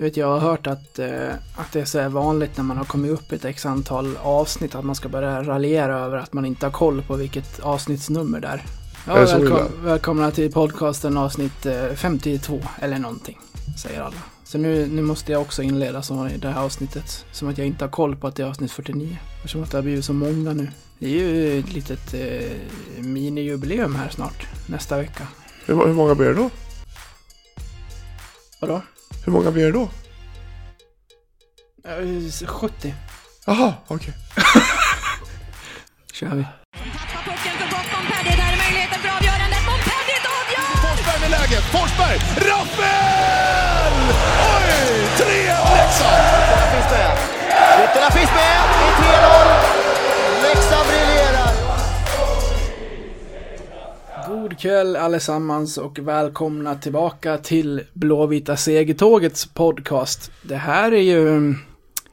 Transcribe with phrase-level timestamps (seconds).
[0.00, 2.76] Du vet, jag har hört att, eh, att det är så här vanligt när man
[2.76, 6.44] har kommit upp ett x antal avsnitt att man ska börja raljera över att man
[6.44, 8.64] inte har koll på vilket avsnittsnummer det är.
[9.06, 13.38] Ja, så välkom välkomna till podcasten avsnitt eh, 52 eller någonting,
[13.82, 14.16] säger alla.
[14.44, 17.24] Så nu, nu måste jag också inleda som i det här avsnittet.
[17.32, 19.16] Som att jag inte har koll på att det är avsnitt 49.
[19.36, 20.68] Eftersom att det har blivit så många nu.
[20.98, 25.26] Det är ju ett litet eh, minijubileum här snart, nästa vecka.
[25.66, 26.50] Hur, hur många blir det då?
[28.60, 28.82] Vadå?
[29.24, 29.88] Hur många blir det då?
[31.88, 32.94] Eh, 70
[33.46, 34.14] Jaha, okej.
[36.12, 36.42] kör vi.
[36.42, 38.36] Tappar pucken för gott Montpellier.
[38.36, 39.62] Där är möjligheten för avgörandet.
[39.70, 40.72] Montpellier avgör!
[40.84, 41.64] Forsberg med läget.
[41.74, 42.18] Forsberg!
[42.50, 43.94] Rappel!
[44.52, 44.70] Oj!
[45.18, 46.24] 3-1 Leksand!
[46.40, 47.12] Ytterna finns med.
[47.84, 48.58] Ytterna finns med.
[48.80, 49.22] Det är
[49.84, 49.89] 3-0.
[54.60, 60.32] Kväll allesammans och välkomna tillbaka till Blåvita Segertågets podcast.
[60.42, 61.58] Det här är ju mm,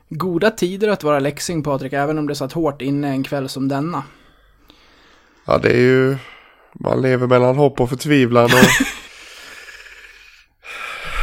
[0.09, 3.67] goda tider att vara Leksing Patrik, även om det satt hårt inne en kväll som
[3.67, 4.03] denna.
[5.45, 6.17] Ja, det är ju...
[6.73, 8.51] Man lever mellan hopp och förtvivlan och...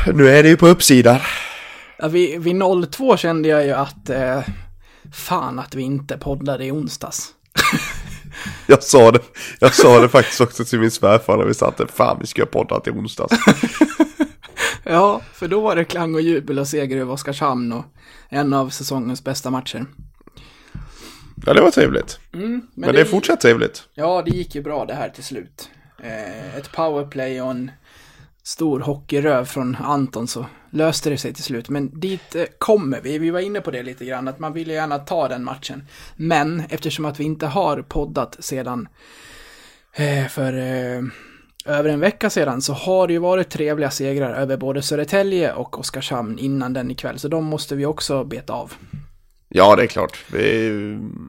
[0.15, 1.21] nu är det ju på uppsidan.
[1.99, 2.63] Ja, vid, vid
[2.93, 4.41] 02 kände jag ju att eh,
[5.13, 7.35] fan att vi inte poddade i onsdags.
[8.67, 9.21] Jag sa det,
[9.61, 11.87] jag sa det faktiskt också till min svärfar när vi satt där.
[11.87, 13.37] Fan, vi ska podda till onsdags.
[14.87, 17.85] Ja, för då var det klang och jubel och seger över Oskarshamn och
[18.29, 19.87] en av säsongens bästa matcher.
[21.47, 22.19] Ja, det var trevligt.
[22.35, 23.89] Mm, Men, det är fortsatt trevligt.
[23.95, 25.71] Ja, det gick ju bra det här till slut.
[26.03, 27.71] Eh, ett powerplay och en
[28.45, 31.69] stor hockeyröv från Anton så löste det sig till slut.
[31.69, 33.19] Men dit eh, kommer vi.
[33.19, 35.83] Vi var inne på det lite grann, att man vill gärna ta den matchen.
[36.17, 38.89] Men eftersom att vi inte har poddat sedan
[39.95, 41.03] eh, för eh,
[41.67, 45.79] över en vecka sedan så har det ju varit trevliga segrar över både Södertälje och
[45.79, 47.19] Oskarshamn innan den ikväll.
[47.19, 48.73] Så de måste vi också beta av.
[49.49, 50.25] Ja, det är klart.
[50.33, 50.71] Vi,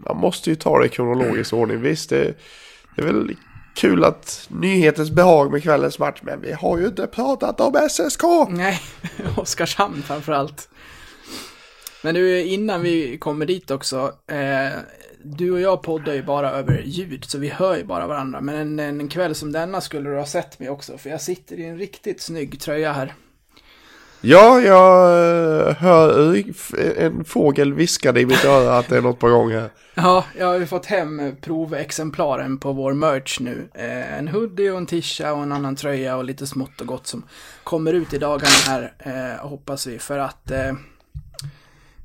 [0.06, 1.82] man måste ju ta det i kronologisk ordning.
[1.82, 2.34] Visst, det,
[2.96, 3.36] det är väl
[3.76, 8.24] kul att nyhetens behag med kvällens match, men vi har ju inte pratat om SSK.
[8.50, 8.80] Nej,
[9.38, 10.70] Oskarshamn framförallt.
[12.04, 14.14] Men du, innan vi kommer dit också.
[14.28, 14.80] Eh,
[15.24, 18.42] du och jag poddar ju bara över ljud, så vi hör ju bara varandra.
[18.42, 21.60] Men en, en kväll som denna skulle du ha sett mig också, för jag sitter
[21.60, 23.14] i en riktigt snygg tröja här.
[24.28, 26.36] Ja, jag eh, hör
[26.98, 29.70] en fågel viskade i mitt öra att det är något på gång här.
[29.96, 33.70] Ja, jag har ju fått hem provexemplaren på vår merch nu.
[33.74, 37.08] Eh, en hoodie och en tisha och en annan tröja och lite smått och gott
[37.08, 37.24] som
[37.64, 40.00] kommer ut i dagarna här, eh, hoppas vi.
[40.00, 40.74] För att eh,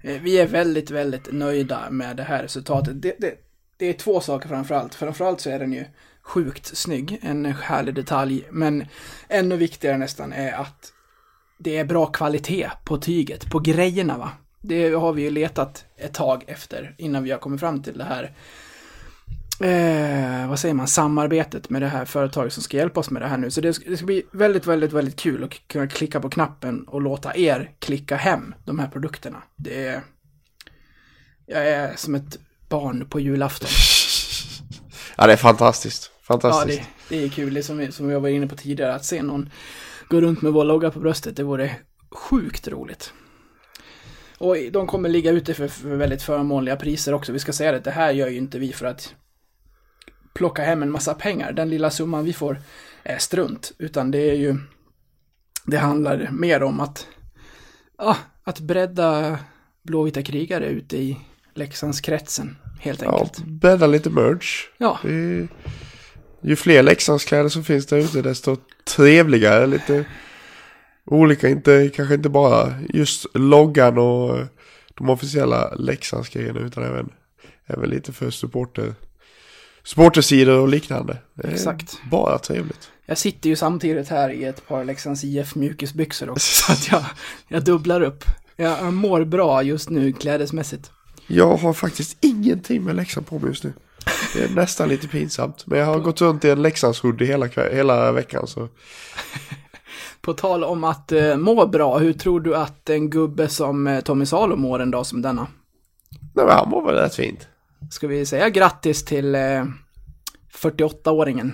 [0.02, 3.02] vi är väldigt, väldigt nöjda med det här resultatet.
[3.02, 3.34] Det, det,
[3.76, 4.94] det är två saker framförallt.
[4.94, 5.84] Framförallt så är den ju
[6.22, 8.44] sjukt snygg, en härlig detalj.
[8.50, 8.86] Men
[9.28, 10.92] ännu viktigare nästan är att
[11.60, 14.30] det är bra kvalitet på tyget, på grejerna va.
[14.60, 18.04] Det har vi ju letat ett tag efter innan vi har kommit fram till det
[18.04, 18.32] här
[19.60, 23.28] eh, vad säger man, samarbetet med det här företaget som ska hjälpa oss med det
[23.28, 23.50] här nu.
[23.50, 26.84] Så det ska, det ska bli väldigt, väldigt, väldigt kul att kunna klicka på knappen
[26.88, 29.42] och låta er klicka hem de här produkterna.
[29.56, 30.02] Det är...
[31.46, 32.38] Jag är som ett
[32.68, 33.70] barn på julafton.
[35.16, 36.10] Ja, det är fantastiskt.
[36.14, 36.82] Ja, Fantastiskt.
[37.08, 39.50] det, det är kul, det som, som jag var inne på tidigare, att se någon
[40.10, 41.76] gå runt med vår logga på bröstet, det vore
[42.10, 43.12] sjukt roligt.
[44.38, 47.32] Och de kommer ligga ute för, för väldigt förmånliga priser också.
[47.32, 49.14] Vi ska säga det, det här gör ju inte vi för att
[50.34, 51.52] plocka hem en massa pengar.
[51.52, 52.58] Den lilla summan vi får
[53.02, 54.56] är strunt, utan det är ju,
[55.66, 57.06] det handlar mer om att,
[57.98, 59.38] ja, att bredda
[59.82, 61.16] blåvita krigare ute i
[61.54, 63.44] Leksandskretsen, helt Ja, enkelt.
[63.46, 64.68] bädda lite merch.
[64.78, 65.48] Ja, Det
[66.40, 69.66] ju fler Leksandskläder som finns där ute desto trevligare.
[69.66, 70.04] Lite
[71.04, 74.46] olika, inte, kanske inte bara just loggan och eh,
[74.94, 77.08] de officiella Leksandsgrejerna utan även,
[77.66, 78.94] även lite för supporter,
[79.84, 81.18] supportersidor och liknande.
[81.44, 81.98] Exakt.
[82.10, 82.90] Bara trevligt.
[83.06, 87.04] Jag sitter ju samtidigt här i ett par Leksands IF mjukisbyxor också, så att jag,
[87.48, 88.24] jag dubblar upp.
[88.56, 90.90] Jag mår bra just nu klädesmässigt.
[91.26, 93.72] Jag har faktiskt ingenting med Leksand på mig just nu.
[94.34, 95.66] Det är nästan lite pinsamt.
[95.66, 98.68] Men jag har gått runt i en Leksandshoodie hela, hela veckan så.
[100.20, 104.00] På tal om att eh, må bra, hur tror du att en gubbe som eh,
[104.00, 105.46] Tommy Salo mår en dag som denna?
[106.34, 107.48] Nej men han mår väl rätt fint.
[107.90, 109.64] Ska vi säga grattis till eh,
[110.54, 111.52] 48-åringen?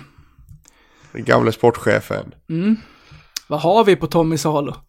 [1.11, 2.33] Den gamle sportchefen.
[3.47, 4.75] Vad har vi på Tommy Salo?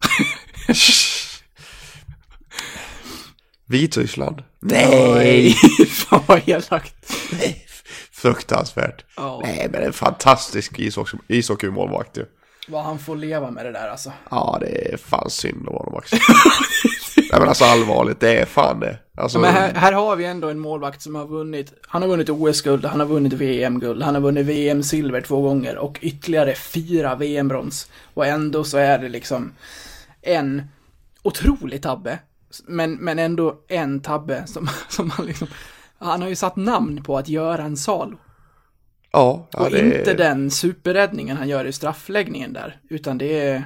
[3.65, 4.43] Vitryssland.
[4.59, 5.53] Nej!
[5.89, 7.13] Fan vad elakt.
[8.11, 9.05] Fruktansvärt.
[9.17, 9.41] Ja.
[9.43, 12.25] Nej men en fantastisk ishockey, ishockeymålvakt ju.
[12.67, 14.11] Vad han får leva med det där alltså.
[14.31, 16.15] Ja det är fan synd om honom också.
[17.39, 18.97] men alltså allvarligt, det är fan det.
[19.17, 22.29] Alltså, Men här, här har vi ändå en målvakt som har vunnit, han har vunnit
[22.29, 27.91] OS-guld, han har vunnit VM-guld, han har vunnit VM-silver två gånger och ytterligare fyra VM-brons.
[28.13, 29.53] Och ändå så är det liksom
[30.21, 30.63] en
[31.23, 32.19] otrolig tabbe,
[32.67, 35.47] men, men ändå en tabbe som, som han liksom,
[35.97, 38.17] han har ju satt namn på att göra en Salo.
[39.11, 43.63] ja, ja, och det inte den superräddningen han gör i straffläggningen där, utan det är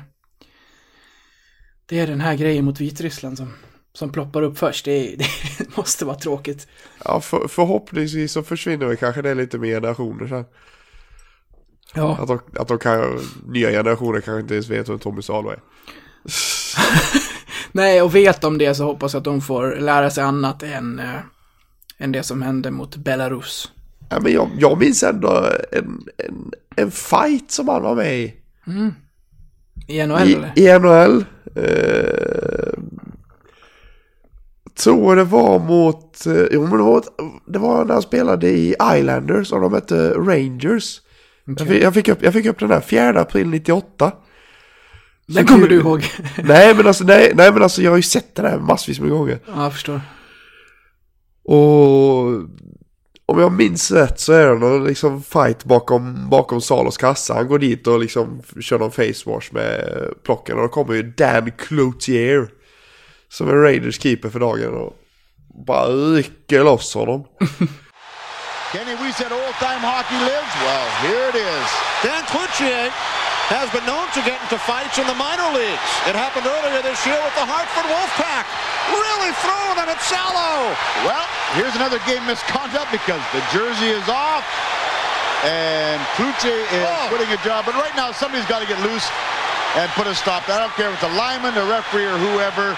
[1.85, 3.53] det är den här grejen mot Vitryssland som,
[3.93, 4.85] som ploppar upp först.
[4.85, 5.15] Det,
[5.57, 6.67] det måste vara tråkigt.
[7.05, 10.45] Ja, för, förhoppningsvis så försvinner väl kanske det lite med generationer sen.
[11.95, 12.17] Ja.
[12.21, 15.59] Att de, att de kan, nya generationer kanske inte ens vet vem Tommy Salo är.
[17.75, 20.99] Nej, och vet de det så hoppas jag att de får lära sig annat än,
[20.99, 21.19] eh,
[21.97, 23.71] än det som hände mot Belarus.
[24.09, 28.33] Ja, men jag, jag minns ändå en, en, en fight som han var med i.
[29.87, 30.51] I NHL I, eller?
[30.55, 31.25] i NHL.
[31.55, 32.73] Eh,
[34.75, 37.03] tror det var mot, eh, jo men det var,
[37.45, 41.01] det var när han spelade i Islanders och de hette Rangers.
[41.45, 44.11] Jag, fick, jag, fick upp, jag fick upp den där 4 april 98.
[45.25, 46.05] Den kommer du ihåg.
[46.43, 49.09] Nej men alltså, nej, nej men alltså jag har ju sett det där massvis med
[49.09, 49.39] gånger.
[49.47, 50.01] ja, jag förstår.
[51.45, 52.27] Och
[53.25, 57.33] om jag minns rätt så är det någon liksom fight bakom, bakom Salos kassa.
[57.33, 59.83] Han går dit och liksom kör någon face wash med
[60.25, 60.55] plocken.
[60.55, 62.47] Och då kommer ju Dan Cloutier.
[63.29, 64.93] Som är Raiders keeper för dagen och
[65.67, 67.23] bara rycker loss honom.
[68.73, 70.53] Kenny, we said old time hockey lives.
[70.65, 71.69] Well, here it is.
[72.03, 72.91] Dan Cloutier
[73.51, 75.89] has been known to get into fights in the minor leagues.
[76.07, 78.47] It happened earlier this year with the Hartford Wolfpack.
[78.91, 80.71] Really thrown and it's shallow.
[81.03, 81.27] Well,
[81.59, 84.47] here's another game misconduct because the jersey is off.
[85.43, 87.07] And Kluche is Oh.
[87.11, 87.65] putting a job.
[87.67, 89.03] But right now, somebody's got to get loose
[89.75, 90.47] and put a stop.
[90.47, 92.77] I don't care if it's a lineman, a referee, or whoever.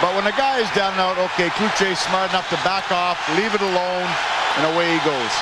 [0.00, 3.20] But when the guy is down and out, okay, Kluche's smart enough to back off,
[3.36, 4.08] leave it alone,
[4.56, 5.32] and away he goes.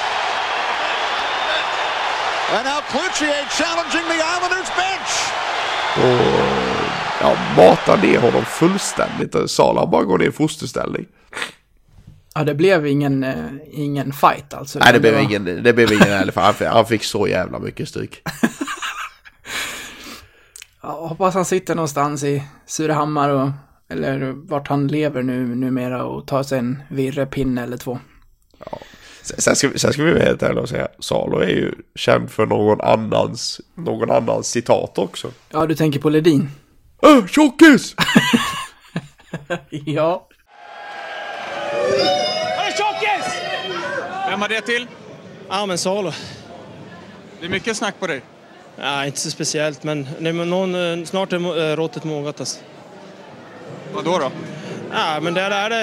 [2.53, 5.13] And now Cloutier challenging the Islanders bench.
[5.97, 6.27] Och
[7.21, 9.51] ja, matar ner honom fullständigt.
[9.51, 11.07] Sala bara går ner i fosterställning.
[12.35, 13.35] Ja, det blev ingen, eh,
[13.73, 14.79] ingen fight alltså.
[14.79, 17.29] Nej det blev var- ingen, det blev ingen heller för han, fick- han fick så
[17.29, 18.23] jävla mycket stryk.
[20.83, 23.51] Ja, hoppas han sitter någonstans i Surahammar och,
[23.91, 27.99] eller vart han lever nu numera och tar sig en virrepinne eller två.
[28.59, 28.79] Sen-
[29.25, 32.31] Sen ska, vi- sen ska vi vara helt ärliga och säga, Salo är ju känd
[32.31, 35.31] för någon annans, någon annans citat också.
[35.51, 36.51] Ja, du tänker på Ledin?
[37.03, 37.95] Öh, tjockis!
[39.71, 40.29] Ja.
[44.31, 44.87] Vem var det till?
[45.49, 46.13] Ja, men Salo.
[47.41, 48.23] Det är mycket snack på dig.
[48.77, 52.41] Ja, inte så speciellt, men nej, men någon, eh, snart är eh, råttet mogat.
[52.41, 52.59] Alltså.
[53.95, 54.19] Vad då?
[54.19, 54.31] då?
[54.93, 55.77] Ja, men där är det,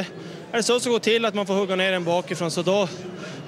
[0.52, 2.88] är det så som går till att man får hugga ner den bakifrån, så då...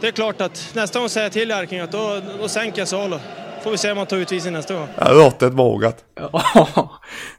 [0.03, 2.87] Det är klart att nästa gång säger jag till Erking att då, då sänker jag
[2.87, 3.19] Salo.
[3.63, 4.87] Får vi se om han tar utvisning nästa gång.
[4.97, 5.97] Ja, råttet mogat.
[6.15, 6.89] Ja.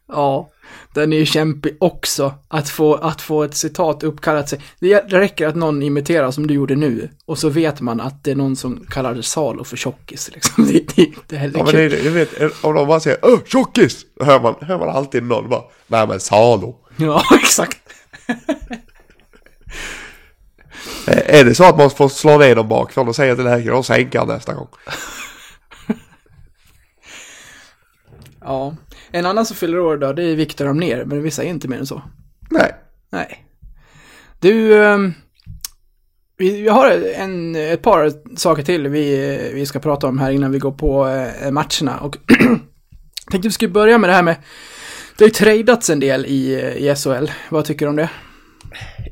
[0.09, 0.51] ja.
[0.95, 2.35] Den är ju kämpig också.
[2.49, 4.61] Att få, att få ett citat uppkallat sig.
[4.81, 7.09] Det räcker att någon imiterar som du gjorde nu.
[7.27, 10.31] Och så vet man att det är någon som kallar Salo för tjockis.
[10.35, 10.67] Liksom.
[10.73, 14.07] Det, det, det, är Ja men det, du vet, om de bara säger öh, tjockis!
[14.19, 16.77] Då hör man, hör man alltid någon bara, nej men Salo.
[16.97, 17.79] Ja, exakt.
[21.07, 23.79] Eh, Är det så att man får slå ner dem bakifrån och säga till läkaren
[23.79, 24.69] och sänka nästa gång?
[28.45, 28.77] Ja.
[29.11, 31.05] En annan som fyller år idag, det är Viktor Amner.
[31.05, 32.03] Men vi säger inte mer än så.
[32.51, 32.75] Nej.
[33.11, 33.45] Nej.
[34.41, 35.15] Du, ehm,
[36.37, 40.59] vi, har en, ett par saker till vi, vi ska prata om här innan vi
[40.59, 41.99] går på eh, matcherna.
[42.01, 42.17] Och
[43.31, 44.37] tänkte vi skulle börja med det här med,
[45.19, 47.31] det har ju tradats en del i, i SHL.
[47.49, 48.11] Vad tycker du om det?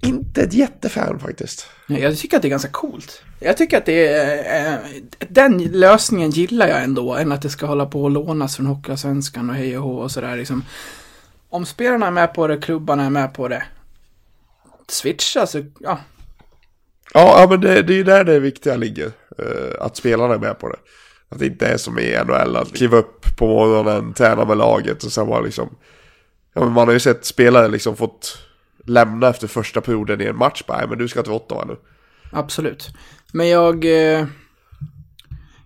[0.05, 1.67] Inte ett jättefan faktiskt.
[1.87, 3.23] Jag tycker att det är ganska coolt.
[3.41, 4.79] Jag tycker att det är, eh,
[5.29, 9.51] den lösningen gillar jag ändå, än att det ska hålla på och lånas från Hockeyallsvenskan
[9.51, 10.65] och hej och hå och sådär liksom.
[11.49, 13.63] Om spelarna är med på det, klubbarna är med på det,
[14.89, 15.99] switcha så, ja,
[17.15, 19.07] Ja, ja men det, det är ju där det viktiga ligger.
[19.39, 20.77] eh, att spelarna är med på det.
[21.29, 25.05] Att det inte är som i NHL, att kliva upp på morgonen, träna med laget
[25.05, 25.77] och sen bara liksom...
[26.55, 28.39] Ja men man har ju sett spelare liksom fått
[28.87, 30.63] lämna efter första perioden i en match.
[30.67, 31.77] Bara, "Nej, men du ska till Ottawa nu.
[32.33, 32.91] Absolut.
[33.33, 33.85] Men jag...
[33.85, 34.27] Eh,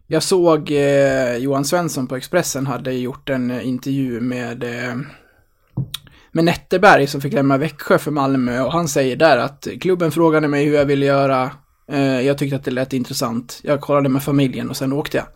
[0.09, 4.97] jag såg eh, Johan Svensson på Expressen hade gjort en intervju med, eh,
[6.33, 10.49] med Netteberg som fick lämna Växjö för Malmö och han säger där att klubben frågade
[10.49, 11.51] mig hur jag ville göra.
[11.93, 13.61] Eh, jag tyckte att det lät intressant.
[13.63, 15.27] Jag kollade med familjen och sen åkte jag.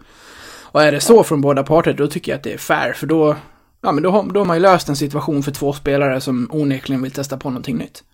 [0.72, 3.06] Och är det så från båda parter då tycker jag att det är fair för
[3.06, 3.36] då
[3.80, 6.48] ja men då har, då har man ju löst en situation för två spelare som
[6.52, 8.04] onekligen vill testa på någonting nytt.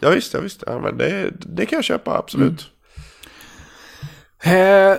[0.00, 0.64] Ja visst, ja visst.
[0.66, 2.70] Ja, men det, det kan jag köpa, absolut.
[4.42, 4.96] Eh,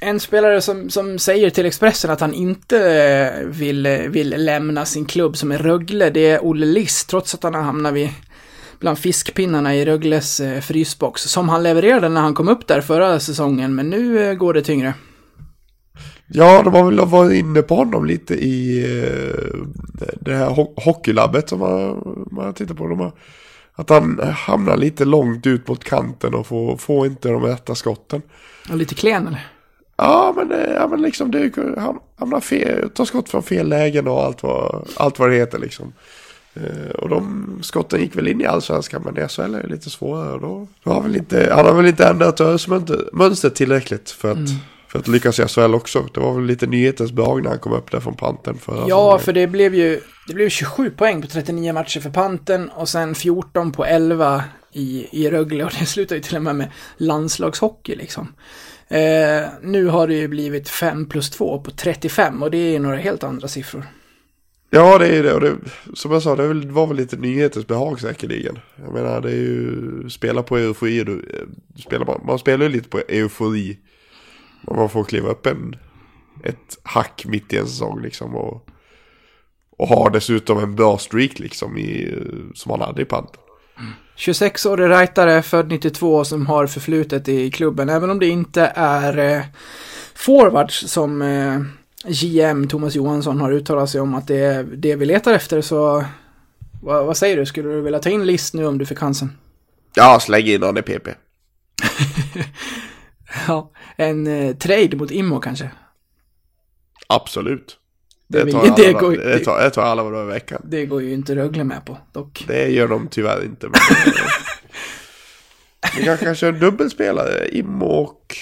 [0.00, 4.84] en spelare som, som säger till Expressen att han inte eh, vill, eh, vill lämna
[4.84, 8.10] sin klubb som är Rögle, det är Olle Liss, trots att han har hamnat vid
[8.80, 13.74] bland fiskpinnarna i Rögles frysbox, som han levererade när han kom upp där förra säsongen,
[13.74, 14.94] men nu går det tyngre.
[16.28, 19.58] Ja, de har väl varit inne på honom lite i eh,
[20.20, 22.86] det här ho- hockeylabbet som man, man tittar på.
[22.88, 23.12] De har,
[23.74, 28.22] att han hamnar lite långt ut mot kanten och får, får inte de rätta skotten.
[28.70, 29.46] Och lite klen eller?
[29.96, 34.08] Ja, men, det- ja, men liksom det han hamnar fel, tar skott från fel lägen
[34.08, 35.92] och allt vad, allt vad det heter liksom.
[36.54, 39.90] Eh, och de skotten gick väl in i allsvenskan men i SHL är det lite
[39.90, 40.38] svårare.
[40.40, 42.40] Då, då har väl inte, han har väl inte ändrat
[43.12, 44.38] mönstret tillräckligt för att,
[44.88, 46.08] för att lyckas i SHL också.
[46.14, 48.58] Det var väl lite nyhetens behag när han kom upp där från panten.
[48.58, 52.68] För Ja, för det blev ju det blev 27 poäng på 39 matcher för panten
[52.68, 56.56] och sen 14 på 11 i, i Rögle och det slutar ju till och med
[56.56, 58.32] med landslagshockey liksom.
[58.88, 62.78] Eh, nu har det ju blivit 5 plus 2 på 35 och det är ju
[62.78, 63.84] några helt andra siffror.
[64.70, 65.34] Ja, det är det.
[65.34, 65.56] Och det,
[65.94, 68.58] som jag sa, det var väl lite nyhetens behag säkerligen.
[68.84, 71.04] Jag menar, det är ju spela på eufori.
[71.04, 73.78] Du, eh, spelar man, man spelar ju lite på eufori.
[74.66, 75.76] Och man får kliva upp en,
[76.44, 78.34] ett hack mitt i en säsong liksom.
[78.34, 78.68] Och,
[79.76, 82.14] och har dessutom en bra streak liksom i,
[82.54, 83.40] som han hade i panten.
[84.16, 89.42] 26-årig rightare, född 92, som har förflutet i klubben, även om det inte är eh,
[90.14, 91.60] forwards som eh,
[92.12, 96.04] GM Thomas Johansson har uttalat sig om att det är det vi letar efter, så
[96.82, 97.46] vad, vad säger du?
[97.46, 99.32] Skulle du vilja ta in list nu om du fick chansen?
[99.94, 101.08] Ja, släng in honom i PP.
[103.48, 105.70] Ja, en eh, trade mot Immo kanske.
[107.06, 107.78] Absolut.
[108.28, 110.62] Det Det, tar, alla, det går- det, tar, det tar alla dagar i veckan.
[110.64, 112.44] Det går ju inte Rögle med på, dock.
[112.46, 113.66] Det gör de tyvärr inte.
[113.68, 113.80] Men,
[115.96, 118.36] Vi kan kanske en dubbelspelare, Immo och...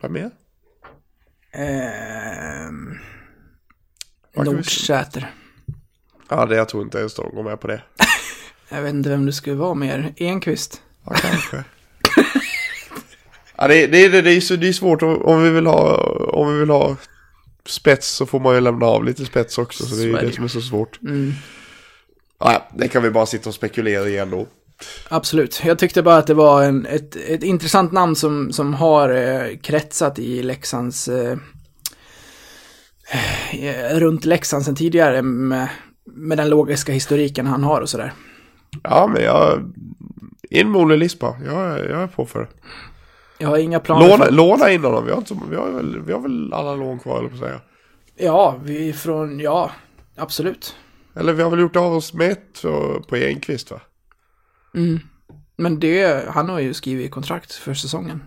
[0.00, 0.30] Vad mer?
[1.52, 2.98] Ehm...
[4.34, 5.34] Nordsäter.
[6.28, 7.82] Ja, det jag tror inte ens de går med på det.
[8.68, 10.14] Jag vet inte vem det skulle vara mer.
[10.16, 10.82] Enqvist.
[11.04, 11.64] Ja, kanske.
[13.58, 15.96] Ja, det, det, det, det, är så, det är svårt om, vi vill ha,
[16.32, 16.96] om vi vill ha
[17.66, 19.84] spets så får man ju lämna av lite spets också.
[19.84, 21.02] Så det är det som är så svårt.
[21.02, 21.32] Mm.
[22.38, 24.46] Ja, det kan vi bara sitta och spekulera i ändå.
[25.08, 25.60] Absolut.
[25.64, 29.56] Jag tyckte bara att det var en, ett, ett intressant namn som, som har eh,
[29.56, 31.08] kretsat i Leksands...
[31.08, 31.38] Eh,
[33.52, 35.68] eh, runt Leksand sen tidigare med,
[36.04, 38.12] med den logiska historiken han har och sådär.
[38.82, 39.72] Ja, men jag...
[40.50, 41.36] In med Olle Lispa.
[41.46, 42.48] Jag, jag är på för det.
[43.38, 44.08] Jag har inga planer.
[44.08, 45.04] Låna, för- låna in honom.
[45.04, 47.40] Vi har, inte, vi, har väl, vi har väl alla lån kvar, eller på att
[47.40, 47.60] säga.
[48.16, 49.40] Ja, vi från...
[49.40, 49.70] Ja,
[50.16, 50.76] absolut.
[51.14, 52.62] Eller vi har väl gjort av oss med ett
[53.08, 53.80] på, Enqvist, va?
[54.74, 54.98] Mm.
[55.56, 58.22] Men det, han har ju skrivit kontrakt för säsongen.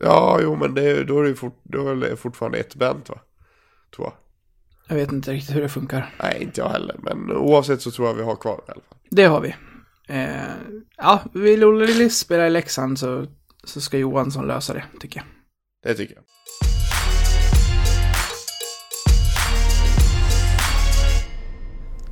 [0.00, 3.08] Ja, jo, men det, då är det ju fort, då är det fortfarande ett bänt,
[3.08, 3.18] va?
[3.96, 4.12] Tror jag.
[4.88, 6.14] Jag vet inte riktigt hur det funkar.
[6.22, 6.96] Nej, inte jag heller.
[6.98, 8.98] Men oavsett så tror jag vi har kvar i alla fall.
[9.10, 9.54] Det har vi.
[10.08, 10.26] Eh,
[10.96, 13.26] ja, vill Olle Liss spela i Leksand så,
[13.68, 15.26] så ska Johansson lösa det, tycker jag.
[15.82, 16.24] Det tycker jag.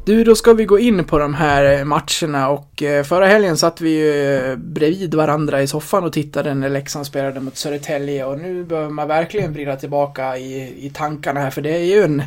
[0.07, 3.57] Du, då ska vi gå in på de här eh, matcherna och eh, förra helgen
[3.57, 8.25] satt vi ju eh, bredvid varandra i soffan och tittade när Leksand spelade mot Södertälje
[8.25, 12.03] och nu behöver man verkligen vrida tillbaka i, i tankarna här för det är ju
[12.03, 12.23] en,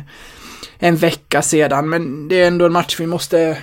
[0.78, 3.58] en vecka sedan men det är ändå en match vi måste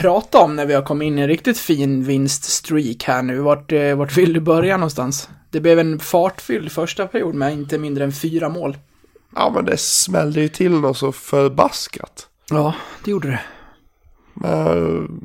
[0.00, 3.38] prata om när vi har kommit in i en riktigt fin vinststreak här nu.
[3.38, 5.28] Vart, eh, vart vill du börja någonstans?
[5.50, 8.76] Det blev en fartfylld första period med inte mindre än fyra mål.
[9.34, 12.28] Ja, men det smällde ju till något så förbaskat.
[12.50, 13.40] Ja, det gjorde det.
[14.34, 15.20] Men,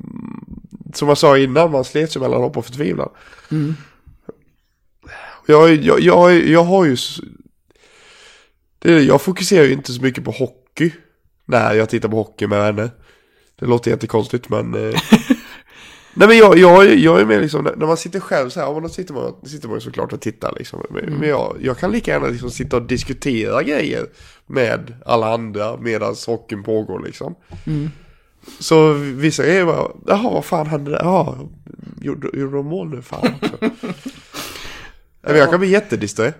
[0.93, 3.09] som jag sa innan, man slet ju mellan hopp och förtvivlan.
[3.51, 3.75] Mm.
[5.45, 6.97] Jag, jag, jag, jag har ju...
[9.01, 10.91] jag fokuserar ju inte så mycket på hockey
[11.45, 12.91] när jag tittar på hockey med vänner.
[13.55, 14.73] Det låter jättekonstigt men...
[14.73, 14.99] Eh,
[16.13, 18.79] nej men jag, jag, jag är med liksom, när man sitter själv så här, ja,
[18.79, 20.83] då sitter man, sitter man såklart och tittar liksom.
[20.89, 24.05] Men, men jag, jag kan lika gärna liksom sitta och diskutera grejer
[24.45, 27.35] med alla andra medan hockeyn pågår liksom.
[28.59, 30.99] Så vissa grejer bara, jaha vad fan hände där?
[31.03, 31.37] Ja,
[32.01, 33.01] gjorde, gjorde de mål nu?
[33.01, 33.57] Fan också.
[35.21, 36.33] Men jag kan bli jättedisträ.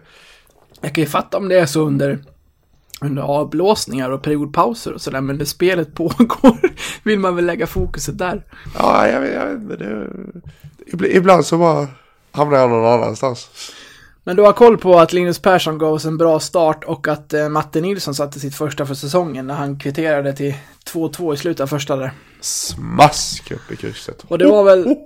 [0.82, 2.20] Jag kan ju fatta om det är så under,
[3.02, 6.58] under avblåsningar och periodpauser och sådär, men när spelet pågår
[7.04, 8.46] vill man väl lägga fokuset där.
[8.78, 10.10] Ja, jag vet, jag vet inte.
[10.94, 11.88] Det, ibland- så bara
[12.32, 13.50] hamnar jag någon annanstans.
[14.24, 17.34] Men du har koll på att Linus Persson gav oss en bra start och att
[17.34, 20.56] eh, Matte Nilsson satte sitt första för säsongen när han kvitterade till
[20.94, 22.12] 2-2 i slutet av första där.
[22.42, 24.26] Smask upp i krysset.
[24.28, 24.96] Och det var väl...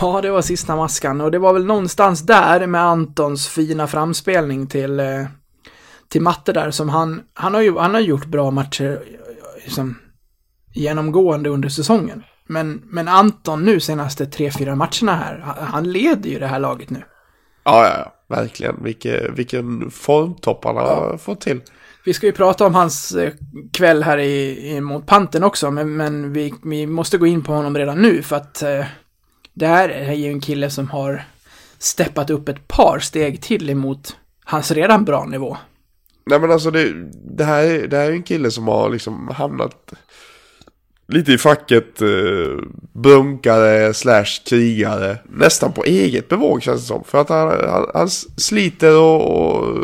[0.00, 1.20] Ja, det var sista maskan.
[1.20, 5.24] Och det var väl någonstans där med Antons fina framspelning till, eh,
[6.08, 7.22] till Matte där som han...
[7.34, 9.00] Han har ju han har gjort bra matcher
[9.64, 9.98] liksom,
[10.74, 12.22] genomgående under säsongen.
[12.46, 16.90] Men, men Anton nu senaste tre, fyra matcherna här, han- leder ju det här laget
[16.90, 17.02] nu.
[17.64, 18.36] Ja, ja, ja.
[18.36, 18.84] Verkligen.
[18.84, 21.60] Vilke, vilken formtopp han har fått till.
[22.04, 23.32] Vi ska ju prata om hans eh,
[23.72, 27.52] kväll här i, i, mot Panten också, men, men vi, vi måste gå in på
[27.52, 28.84] honom redan nu för att eh,
[29.54, 31.24] det här är ju en kille som har
[31.78, 35.56] steppat upp ett par steg till emot hans redan bra nivå.
[36.26, 36.92] Nej men alltså det,
[37.36, 39.92] det, här, är- det här är en kille som har liksom hamnat
[41.08, 42.08] lite i facket eh,
[42.92, 45.18] bunkare slash krigare.
[45.28, 47.04] Nästan på eget bevåg känns det som.
[47.04, 49.76] För att han, han, han sliter och, och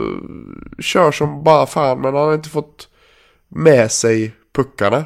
[0.79, 2.89] kör som bara fan men han har inte fått
[3.49, 5.05] med sig puckarna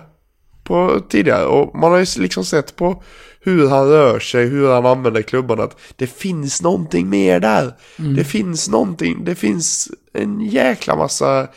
[0.65, 1.45] på tidigare.
[1.47, 3.03] Och man har ju liksom sett på
[3.45, 7.73] hur han rör sig, hur han använder klubban att det finns någonting mer där.
[8.17, 11.49] Det finns någonting, det finns en jäkla massa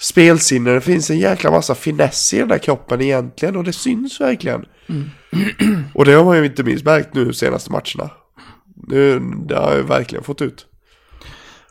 [0.00, 4.20] spelsinne, det finns en jäkla massa finess i den där kroppen egentligen och det syns
[4.20, 4.64] verkligen.
[5.94, 8.10] och det har man ju inte minst märkt nu de senaste matcherna.
[8.88, 10.66] Nu, det har jag verkligen fått ut.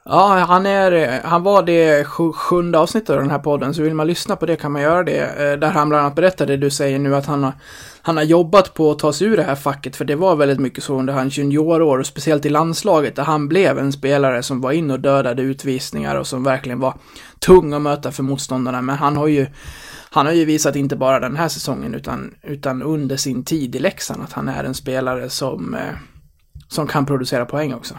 [0.05, 3.93] Ja, han, är, han var det sju, sjunde avsnittet av den här podden, så vill
[3.93, 5.19] man lyssna på det kan man göra det.
[5.21, 7.53] Eh, Där han bland annat berättade, du säger nu att han har,
[8.01, 10.59] han har jobbat på att ta sig ur det här facket, för det var väldigt
[10.59, 14.61] mycket så under hans juniorår, och speciellt i landslaget, där han blev en spelare som
[14.61, 16.93] var in och dödade utvisningar och som verkligen var
[17.39, 18.81] tung att möta för motståndarna.
[18.81, 19.47] Men han har ju,
[20.09, 23.79] han har ju visat inte bara den här säsongen, utan, utan under sin tid i
[23.79, 25.95] Leksand, att han är en spelare som, eh,
[26.67, 27.95] som kan producera poäng också.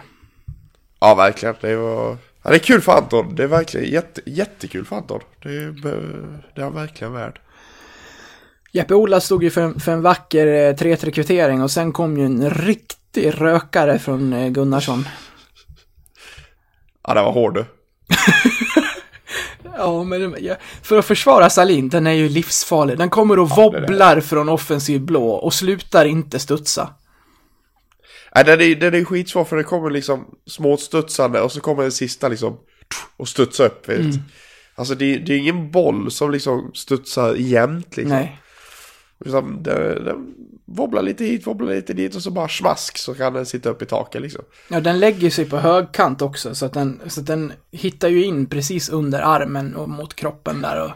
[0.99, 1.55] Ja, verkligen.
[1.61, 2.17] Det var...
[2.43, 3.35] Ja, det är kul för Anton.
[3.35, 5.19] Det är verkligen jätte, jättekul för Anton.
[5.43, 5.71] Det är,
[6.55, 7.39] det är han verkligen värd.
[8.73, 12.17] Jeppe Ola stod ju för en, för en vacker eh, 3-3 kvittering och sen kom
[12.17, 15.07] ju en riktig rökare från eh, Gunnarsson.
[17.07, 17.65] Ja, det var hård du.
[19.77, 22.97] Ja, men det- ja, för att försvara Salin, den är ju livsfarlig.
[22.97, 23.79] Den kommer och det är det.
[23.79, 26.89] wobblar från offensiv blå och slutar inte studsa.
[28.35, 31.91] Nej, den är, den är skitsvår för det kommer liksom småstudsande och så kommer den
[31.91, 32.57] sista liksom
[33.17, 33.89] och studsar upp.
[33.89, 33.99] Vet.
[33.99, 34.11] Mm.
[34.75, 38.15] Alltså det, det är ingen boll som liksom studsar jämnt liksom.
[38.17, 38.39] Nej.
[39.25, 43.33] Utan den, den wobblar lite hit, wobblar lite dit och så bara smask så kan
[43.33, 44.43] den sitta upp i taket liksom.
[44.67, 48.25] Ja, den lägger sig på högkant också, så att den, så att den hittar ju
[48.25, 50.91] in precis under armen och mot kroppen där och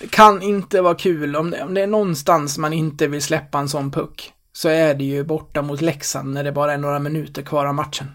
[0.00, 3.58] det kan inte vara kul om det, om det är någonstans man inte vill släppa
[3.58, 4.32] en sån puck.
[4.52, 7.74] Så är det ju borta mot Leksand när det bara är några minuter kvar av
[7.74, 8.06] matchen.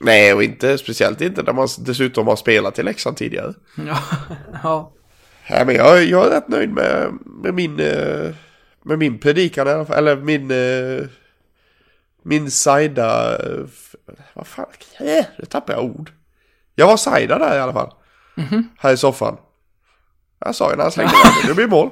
[0.00, 3.54] Nej, och inte speciellt inte när man dessutom har spelat i Leksand tidigare.
[3.86, 3.98] Ja,
[4.62, 4.92] ja.
[5.50, 8.34] Nej, men jag, jag är rätt nöjd med, med min eh,
[8.82, 9.96] med min predikan i alla fall.
[9.98, 11.08] Eller min eh,
[12.22, 13.66] min sajda eh,
[14.34, 14.66] vad fan,
[15.38, 16.12] nu tappar jag ord.
[16.74, 17.94] Jag var sajda där i alla fall.
[18.78, 19.36] Här i soffan.
[20.38, 21.90] Jag sa ju när han slängde den, det blir mål.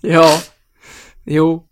[0.00, 0.40] ja.
[1.24, 1.68] Jo.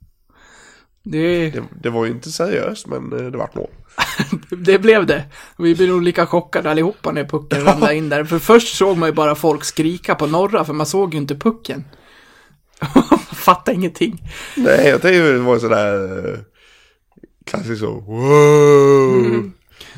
[1.02, 3.70] Det, Det, det var ju inte seriöst men det vart mål.
[4.50, 5.24] det blev det.
[5.58, 8.24] Vi blev nog lika chockade allihopa när pucken ramlade in där.
[8.24, 11.34] För först såg man ju bara folk skrika på norra, för man såg ju inte
[11.34, 11.84] pucken.
[13.34, 14.30] Fattade ingenting.
[14.56, 16.38] Nej, jag tänkte det var sådär eh,
[17.44, 17.90] klassiskt så.
[17.90, 19.50] Wow.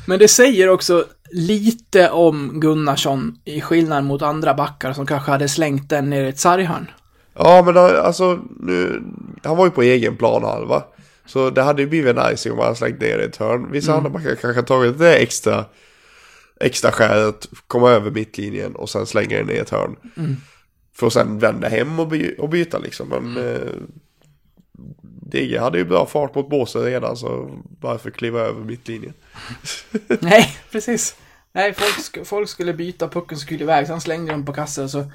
[0.07, 5.49] Men det säger också lite om Gunnarsson i skillnad mot andra backar som kanske hade
[5.49, 6.91] slängt den ner i ett sarghörn.
[7.35, 9.03] Ja men då, alltså nu,
[9.43, 10.83] han var ju på egen plan halva.
[11.27, 13.73] Så det hade ju blivit nice om han slängt ner i ett hörn.
[13.73, 15.65] Vissa andra backar kanske tagit det extra
[16.61, 19.97] extra skäret, komma över mittlinjen och sen slänga den ner i ett hörn.
[20.95, 23.09] För att sen vända hem och, by, och byta liksom.
[23.09, 23.73] Men eh,
[25.33, 29.13] DG hade ju bra fart mot båset redan så varför kliva över mittlinjen?
[30.21, 31.17] Nej, precis.
[31.53, 35.11] Nej, folk, sk- folk skulle byta, pucken skulle iväg, sen slängde de på kassen så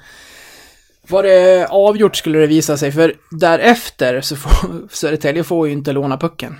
[1.08, 5.92] var det avgjort skulle det visa sig, för därefter så får Södertälje får ju inte
[5.92, 6.56] låna pucken.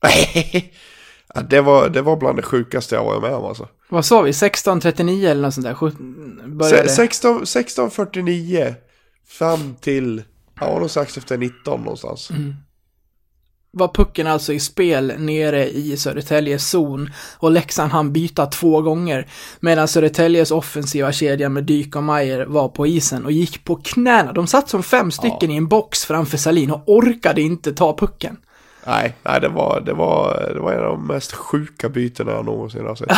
[1.34, 3.68] ja, det, var, det var bland det sjukaste jag varit med om alltså.
[3.88, 4.30] Vad sa vi?
[4.30, 5.74] 16.39 eller något sånt där?
[5.74, 6.88] 17 började.
[6.88, 8.74] Se- 16 16.49
[9.28, 10.22] fram till,
[10.60, 12.30] ja nog strax efter 19 någonstans.
[13.70, 19.26] Var pucken alltså i spel nere i Södertäljes zon och Leksand hann byta två gånger
[19.60, 24.32] medan Södertäljes offensiva kedja med Dyk och Mayer var på isen och gick på knäna.
[24.32, 28.36] De satt som fem stycken i en box framför Salin och orkade inte ta pucken.
[28.88, 32.44] Nej, nej det, var, det, var, det var en av de mest sjuka bytena jag
[32.44, 33.08] någonsin har sett.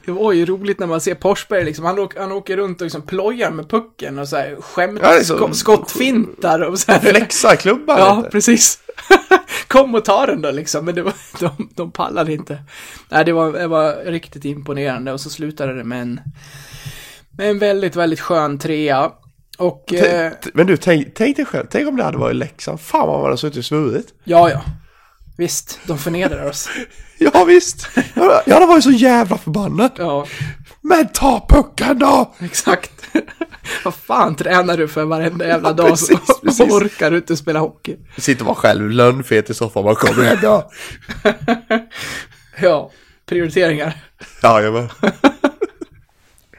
[0.06, 2.84] Det var ju roligt när man ser Forsberg liksom, han, åker, han åker runt och
[2.84, 6.98] liksom plojar med pucken och så här skämt, Ja, så- sko- skottfintar och så här.
[7.12, 8.30] Flexar klubban Ja, lite.
[8.30, 8.78] precis.
[9.68, 12.58] Kom och ta den då liksom, men det var, de, de pallade inte.
[13.08, 16.20] Nej, det var, det var riktigt imponerande och så slutade det med en,
[17.30, 19.10] med en väldigt, väldigt skön trea.
[19.58, 22.80] Och, eh, Men du, tänk, tänk dig själv, tänk om det hade varit Leksand.
[22.80, 24.14] Fan vad man hade suttit och svurit.
[24.24, 24.60] ja, ja.
[25.36, 26.68] Visst, de förnedrar oss.
[27.18, 29.90] Ja visst, jag jag hade varit så jävla förbannad.
[29.98, 30.26] Ja,
[30.80, 32.34] Men ta pucken då!
[32.38, 32.90] exakt.
[33.84, 36.72] Vad fan tränar du för varenda jävla Ja, dag precis, så precis.
[36.72, 37.96] orkar du inte spela hockey?
[38.18, 40.70] Sitter man själv lönnfet i soffan, man kommer hem då.
[42.60, 42.90] Ja,
[43.28, 43.92] prioriteringar.
[44.42, 44.88] Jajamän.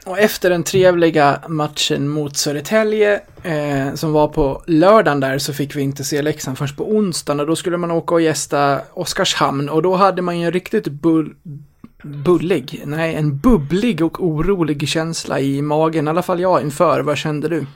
[0.08, 5.76] Och efter den trevliga matchen mot Södertälje, eh, som var på lördagen där, så fick
[5.76, 9.68] vi inte se Leksand först på onsdagen och då skulle man åka och gästa Oskarshamn
[9.68, 11.34] och då hade man ju en riktigt bull,
[12.02, 17.00] bullig, nej, en bubblig och orolig känsla i magen, i alla fall jag inför.
[17.00, 17.66] Vad kände du?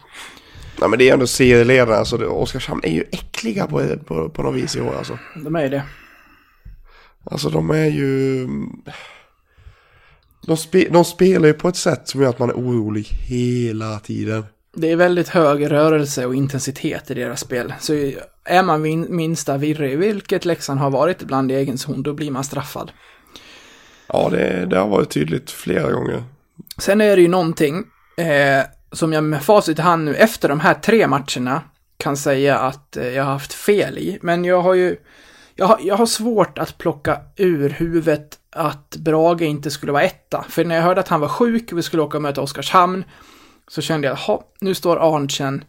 [0.80, 4.54] Nej men det är ändå serieledarna, alltså Oskarshamn är ju äckliga på, på, på något
[4.54, 5.18] vis i år alltså.
[5.44, 5.82] De är ju det.
[7.24, 8.48] Alltså de är ju...
[10.46, 13.98] De, spe, de spelar ju på ett sätt som gör att man är orolig hela
[13.98, 14.44] tiden.
[14.74, 17.74] Det är väldigt hög rörelse och intensitet i deras spel.
[17.80, 17.92] Så
[18.44, 22.30] är man min, minsta virrig, vilket Leksand har varit ibland i egen zon, då blir
[22.30, 22.90] man straffad.
[24.06, 26.24] Ja, det, det har varit tydligt flera gånger.
[26.78, 27.84] Sen är det ju någonting
[28.16, 31.62] eh, som jag med facit i hand nu efter de här tre matcherna
[31.96, 34.18] kan säga att eh, jag har haft fel i.
[34.22, 34.96] Men jag har ju
[35.54, 40.44] jag har, jag har svårt att plocka ur huvudet att Brage inte skulle vara etta.
[40.48, 43.04] För när jag hörde att han var sjuk och vi skulle åka och möta Oskarshamn
[43.68, 45.64] så kände jag, ha, nu står Arntzen,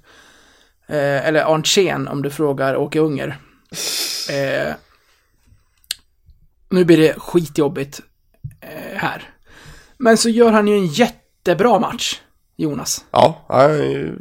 [0.88, 3.38] eh, eller Arntzen om du frågar Åke Unger.
[4.30, 4.74] Eh,
[6.70, 8.02] nu blir det skitjobbigt
[8.62, 9.30] eh, här.
[9.98, 12.22] Men så gör han ju en jättebra match,
[12.56, 13.06] Jonas.
[13.12, 14.16] Ja, han är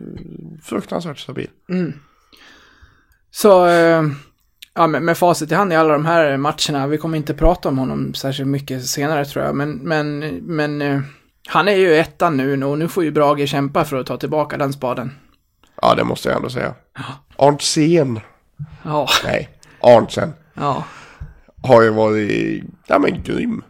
[0.63, 1.51] fruktansvärt stabil.
[3.31, 4.03] Så, eh,
[4.75, 7.69] ja, med, med facit i hand i alla de här matcherna, vi kommer inte prata
[7.69, 11.01] om honom särskilt mycket senare tror jag, men, men, men eh,
[11.49, 14.57] han är ju ettan nu och nu får ju Brage kämpa för att ta tillbaka
[14.57, 15.11] den spaden.
[15.83, 16.75] Ja, det måste jag ändå säga.
[17.37, 18.21] Arntzen,
[18.85, 19.49] Ja, nej,
[19.81, 20.85] Arntzen ja.
[21.63, 23.63] har ju varit, ja men grym.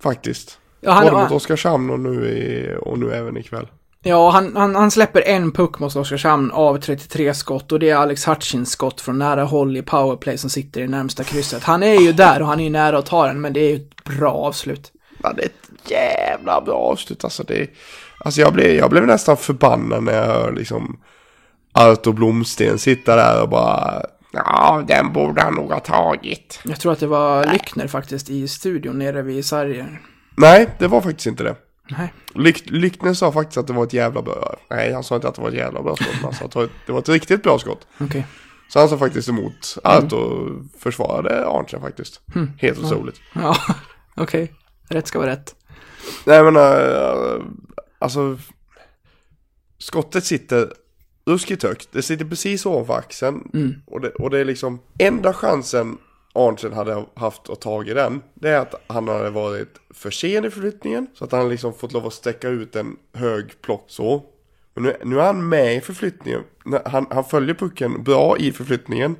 [0.00, 0.58] Faktiskt.
[0.80, 3.66] Ja, han, Både mot Oskarshamn och nu, i, och nu även ikväll.
[4.08, 7.96] Ja han, han, han släpper en puck mot Oskarshamn av 33 skott och det är
[7.96, 11.64] Alex Hutchins skott från nära håll i powerplay som sitter i närmsta krysset.
[11.64, 13.70] Han är ju där och han är ju nära att ta den, men det är
[13.70, 14.92] ju ett bra avslut.
[15.22, 17.24] Ja, det är ett jävla bra avslut.
[17.24, 17.70] Alltså, det,
[18.18, 21.00] alltså jag, blev, jag blev nästan förbannad när jag hör liksom
[21.72, 26.60] Arto Blomsten sitta där och bara Ja, den borde han nog ha tagit.
[26.64, 30.00] Jag tror att det var Lyckner faktiskt i studion nere vid Sarrier.
[30.36, 31.56] Nej, det var faktiskt inte det.
[31.88, 32.12] Nej.
[32.34, 34.56] Lyk, Lyckner sa faktiskt att det var ett jävla bra...
[34.70, 36.58] Nej, han sa inte att det var ett jävla bra skott, han sa att det
[36.58, 37.86] var ett, det var ett riktigt bra skott.
[38.00, 38.26] Okej.
[38.68, 40.48] Så han sa faktiskt emot Arto
[40.78, 42.20] försvarade Arntzen faktiskt.
[42.58, 43.20] Helt otroligt.
[43.32, 43.56] Ja,
[44.16, 44.52] okej.
[44.88, 45.54] Rätt ska vara rätt.
[46.24, 47.42] Nej men äh,
[47.98, 48.38] alltså
[49.78, 50.72] skottet sitter
[51.26, 51.88] ruskigt högt.
[51.92, 53.50] Det sitter precis ovanför axeln.
[53.86, 55.98] Och, det, och det är liksom enda chansen
[56.32, 58.22] Arntzen hade haft att ta i den.
[58.34, 61.06] Det är att han hade varit för sen i förflyttningen.
[61.14, 64.24] Så att han liksom fått lov att sträcka ut en hög plock så.
[64.74, 66.42] Men nu, nu är han med i förflyttningen.
[66.84, 69.16] Han, han följer pucken bra i förflyttningen.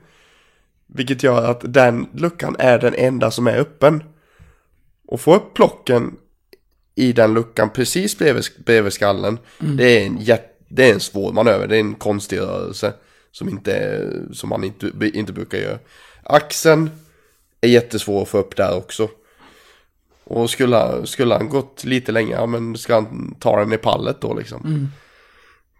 [0.87, 4.03] Vilket gör att den luckan är den enda som är öppen.
[5.07, 6.16] Och få upp plocken
[6.94, 9.38] i den luckan precis bredvid, bredvid skallen.
[9.59, 12.92] Det, är en jätt, det är en svår manöver, det är en konstig rörelse.
[13.33, 15.79] Som, inte, som man inte, inte brukar göra.
[16.28, 16.90] Axeln
[17.60, 19.08] är jättesvår att få upp där också.
[20.24, 24.20] Och skulle, skulle han gått lite längre, ja men ska han ta den i pallet
[24.20, 24.90] då liksom.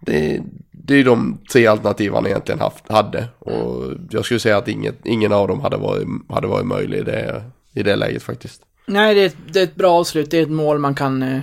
[0.00, 3.28] Det, det är de tre alternativ han egentligen haft, hade.
[3.38, 7.02] Och jag skulle säga att inget, ingen av dem hade varit, hade varit möjlig i
[7.02, 7.42] det,
[7.74, 8.62] i det läget faktiskt.
[8.87, 10.30] Nej, det är, ett, det är ett bra avslut.
[10.30, 11.40] Det är ett mål man kan, eh,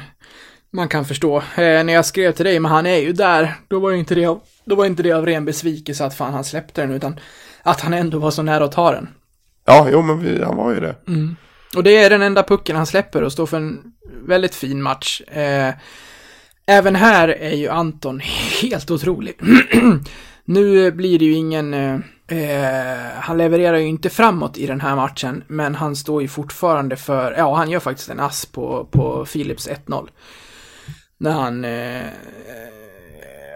[0.72, 1.38] man kan förstå.
[1.38, 4.16] Eh, när jag skrev till dig, men han är ju där, då var ju inte
[4.16, 7.20] det av, då var inte det av ren besvikelse att fan han släppte den, utan
[7.66, 9.08] att han ändå var så nära att ta den.
[9.66, 10.96] Ja, jo men vi, han var ju det.
[11.76, 13.82] Och det är den enda pucken han släpper och står för en
[14.28, 15.22] väldigt fin match.
[15.22, 15.74] Eh,
[16.66, 18.20] även här är ju Anton
[18.62, 19.40] helt otrolig.
[20.46, 21.74] nu blir det ju ingen...
[21.74, 21.96] Eh,
[22.28, 26.96] eh, han levererar ju inte framåt i den här matchen, men han står ju fortfarande
[26.96, 27.32] för...
[27.38, 30.08] Ja, han gör faktiskt en ass på, på Philips 1-0.
[31.18, 31.66] När han...
[31.66, 32.06] Eh, eh,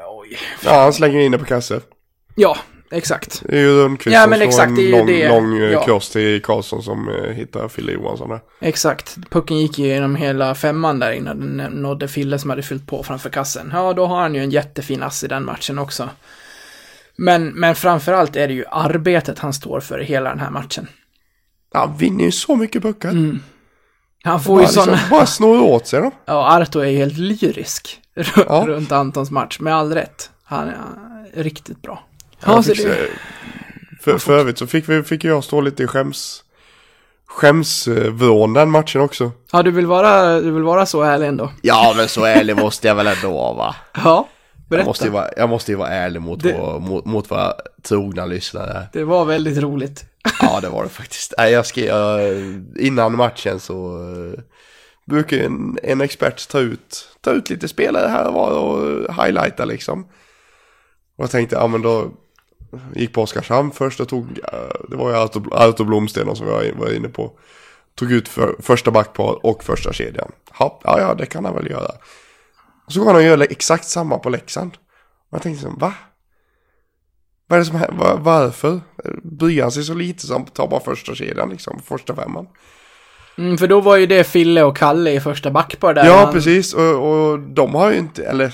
[0.10, 0.38] oj.
[0.66, 1.82] Ja, han slänger in det på kasse.
[2.36, 2.58] Ja,
[2.92, 3.44] exakt.
[3.46, 5.28] Det är ju Rönnqvist Ja, som men exakt, en lång, det.
[5.30, 5.84] lång eh, Ja.
[5.86, 8.40] cross till Karlsson som eh, hittar Fille Johansson där.
[8.62, 9.18] Exakt.
[9.30, 13.04] Pucken gick ju genom hela femman där innan den nådde Fille som hade fyllt på
[13.04, 13.70] framför kassen.
[13.74, 16.10] Ja, då har han ju en jättefin ass i den matchen också.
[17.16, 20.88] Men, men framförallt är det ju arbetet han står för i hela den här matchen.
[21.74, 23.14] Han vinner ju så mycket puckar.
[24.24, 24.92] Han får Bara, ju sådana...
[24.92, 26.12] liksom, bara snor åt sig dem.
[26.26, 28.00] Ja, Arto är ju helt lyrisk
[28.36, 28.64] Ja.
[28.68, 30.30] runt Antons match, med all rätt.
[30.44, 30.78] Han är
[31.36, 32.04] ja, riktigt bra.
[32.46, 33.08] Ja, så fick, det,
[34.02, 36.44] för, för övrigt så fick, vi, fick jag stå lite i skäms...
[37.28, 39.32] Skämsvrån den matchen också.
[39.52, 41.52] ja, du vill vara, du vill vara så ärlig ändå.
[41.62, 43.76] Ja men så ärlig måste jag väl ändå vara va?
[43.94, 44.86] Ja, Jag berätta.
[44.88, 48.26] måste ju vara, jag måste ju vara ärlig mot, Det- vår, mot, mot våra trogna
[48.26, 48.88] lyssnare.
[48.94, 50.06] Det var väldigt roligt.
[50.42, 51.34] Ja det var det faktiskt.
[51.38, 52.34] Nej, jag skrev, jag,
[52.80, 54.34] innan matchen så uh,
[55.06, 59.66] brukar en, en expert ta ut, ta ut lite spelare här och var och highlighta
[59.66, 60.04] liksom.
[61.18, 62.12] Och jag tänkte, ja men då
[62.96, 65.16] gick på Oskarshamn först och tog, eh, det var ju
[65.52, 67.32] Arto, Blomsten som jag var inne på.
[67.96, 70.32] Tog ut för, första backpar och första kedjan.
[70.60, 71.92] Ja, ja, ja, det kan han väl göra.
[72.86, 74.72] Och så går han och gör exakt samma på Leksand.
[75.30, 75.94] Och jag tänkte så, va?
[77.48, 77.98] Vad är det som händer?
[77.98, 78.80] Va- Varför?
[79.24, 82.48] Bryr han sig så lite som tar bara första kedjan liksom, första femman?
[83.38, 86.06] Mm, för då var ju det Fille och Kalle i första backpar där.
[86.06, 86.74] Ja, Han- precis.
[86.74, 86.84] Och,
[87.32, 88.54] och de har ju inte, eller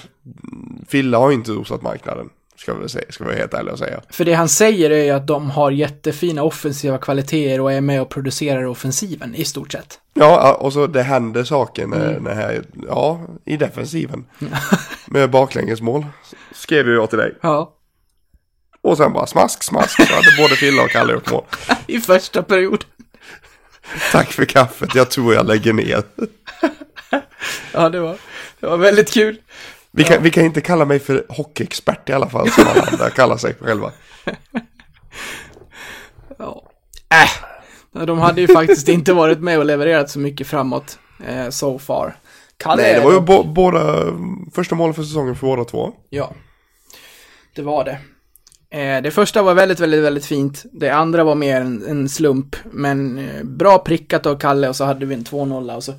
[0.87, 2.29] Fille har ju inte rosat marknaden.
[2.65, 4.01] Ska vi, säga, ska vi helt ärliga och säga.
[4.09, 8.01] För det han säger är ju att de har jättefina offensiva kvaliteter och är med
[8.01, 9.99] och producerar offensiven i stort sett.
[10.13, 12.23] Ja, och så det händer saker när, Mm.
[12.23, 14.25] när här, ja, i defensiven.
[15.07, 16.05] Med baklängesmål,
[16.55, 17.35] skrev jag till dig.
[17.41, 17.73] Ja.
[18.81, 21.43] Och sen bara smask, smask, så hade både Fille och Kalle gjort mål.
[21.87, 22.85] I första period.
[24.11, 26.03] Tack för kaffet, jag tror jag lägger ner.
[27.73, 28.17] Ja, det var,
[28.59, 29.37] det var väldigt kul.
[29.95, 33.09] Vi kan, vi kan inte kalla mig för hockeyexpert i alla fall, som alla andra
[33.09, 33.91] kallar sig själva.
[36.37, 36.63] Ja.
[37.09, 38.05] Äh.
[38.05, 42.17] De hade ju faktiskt inte varit med och levererat så mycket framåt eh, so far.
[42.57, 44.03] Kalle Nej, det var ju bo, båda,
[44.55, 45.93] första målet för säsongen för båda två.
[46.09, 46.33] Ja.
[47.55, 47.97] Det var det.
[48.79, 50.63] Eh, det första var väldigt, väldigt, väldigt fint.
[50.71, 52.55] Det andra var mer en, en slump.
[52.71, 55.93] Men eh, bra prickat av Kalle och så hade vi en 2-0 och så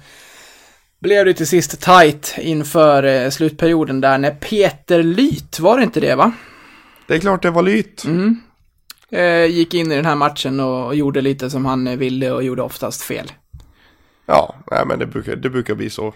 [1.06, 6.00] blev det till sist tight inför eh, slutperioden där när Peter Lyt, var det inte
[6.00, 6.32] det va?
[7.06, 8.04] Det är klart det var lyt.
[8.04, 8.40] Mm.
[9.50, 12.62] Gick in i den här matchen och, gjorde lite som han eh, ville och gjorde
[12.62, 13.32] oftast fel.
[14.26, 16.14] Ja, nej, men det brukar, det brukar bli så.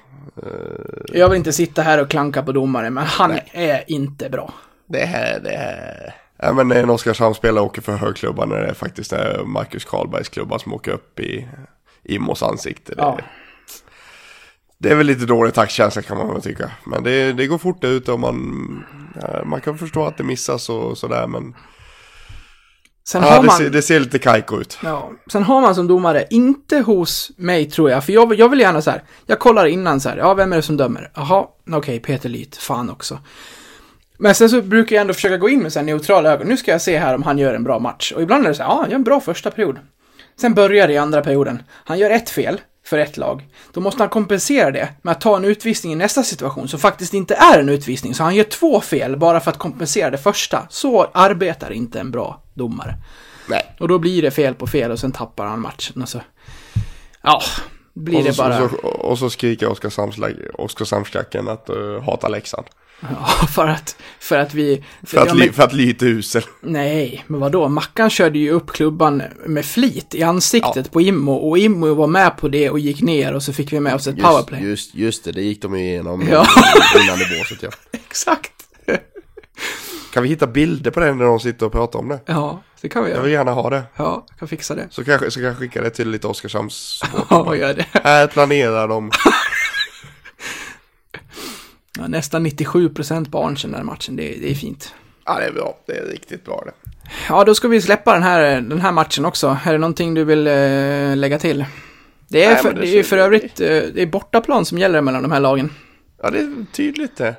[1.13, 4.55] Jag vill inte sitta här och klanka på domaren, men han är inte bra.
[4.89, 6.15] Det här, det här.
[6.37, 10.59] Ja, men en Oskarshamnsspelare åker för högklubban när det är faktiskt är Marcus Karlbergs klubba
[10.59, 11.49] som åker upp i
[12.05, 12.95] Immos ansikte.
[12.95, 13.19] Det, Ja.
[14.81, 16.71] Det är väl lite dålig taktkänsla kan man väl tycka.
[16.85, 18.85] Men det, det går fort ut och man,
[19.45, 21.27] man kan förstå att det missas och sådär.
[21.27, 21.55] Men
[23.05, 23.57] Sen ja, det, man...
[23.57, 24.79] ser, det ser lite kajko ut.
[24.83, 28.61] Ja, sen har man som domare, inte hos mig tror jag, för jag, jag vill
[28.61, 31.11] gärna så här, jag kollar innan så här, ja vem är det som dömer?
[31.15, 33.19] Jaha, okej, Peter Lyth, fan också.
[34.19, 36.57] Men sen så brukar jag ändå försöka gå in med så här neutrala ögon, nu
[36.57, 38.13] ska jag se här om han gör en bra match.
[38.13, 39.79] Och ibland är det så här, ja, han gör en bra första period.
[40.41, 42.61] Sen börjar det i andra perioden, han gör ett fel
[42.91, 43.49] för ett lag.
[43.73, 47.15] Då måste han kompensera det med att ta en utvisning i nästa situation som faktiskt
[47.15, 48.15] inte är en utvisning.
[48.15, 50.67] Så han gör två fel bara för att kompensera det första.
[50.71, 52.95] Så arbetar inte en bra domare.
[53.49, 53.77] Nej.
[53.81, 56.21] Och då blir det fel på fel och sen tappar han matchen och så...
[57.23, 57.43] Ja,
[57.95, 58.63] blir Och det så, bara...
[58.63, 59.69] och så, och så skriker
[60.61, 62.67] Oskarshamnsklacken att uh, hata Leksand.
[63.01, 63.97] Ja, för att...
[64.19, 64.85] För att vi...
[65.03, 66.43] För att, ja, ly, men, för att lyta usel.
[66.61, 67.69] nej, men vadå?
[67.69, 72.37] Mackan körde ju upp klubban med flit i ansiktet på Immo och Immo var med
[72.37, 74.63] på det och gick ner och så fick vi med oss ett powerplay.
[74.63, 76.47] just, just det, det gick de igenom Ja.
[77.05, 77.63] innan i båset.
[77.63, 77.71] Ja.
[77.93, 78.53] Exakt!
[80.13, 82.21] Kan vi hitta bilder på det när de sitter och pratar om det?
[82.27, 83.41] Ja, det kan vi Jag vill göra.
[83.41, 83.83] gärna ha det.
[83.97, 84.87] Ja, jag kan fixa det.
[84.91, 87.03] Så kanske, så kan jag skicka det till lite Oskarshamns...
[87.31, 87.87] Ja, gör det.
[88.05, 89.11] Här planerar de.
[92.01, 94.95] Ja, nästan 97% barn den där matchen, det, det är fint.
[95.25, 95.79] Ja, det är bra.
[95.87, 96.73] Det är riktigt bra det.
[97.29, 99.59] Ja, då ska vi släppa den här, den här matchen också.
[99.65, 101.65] Är det någonting du vill eh, lägga till?
[102.29, 105.01] Det är, Nej, för, det det är för övrigt eh, det är bortaplan som gäller
[105.01, 105.71] mellan de här lagen.
[106.23, 107.35] Ja, det är tydligt det.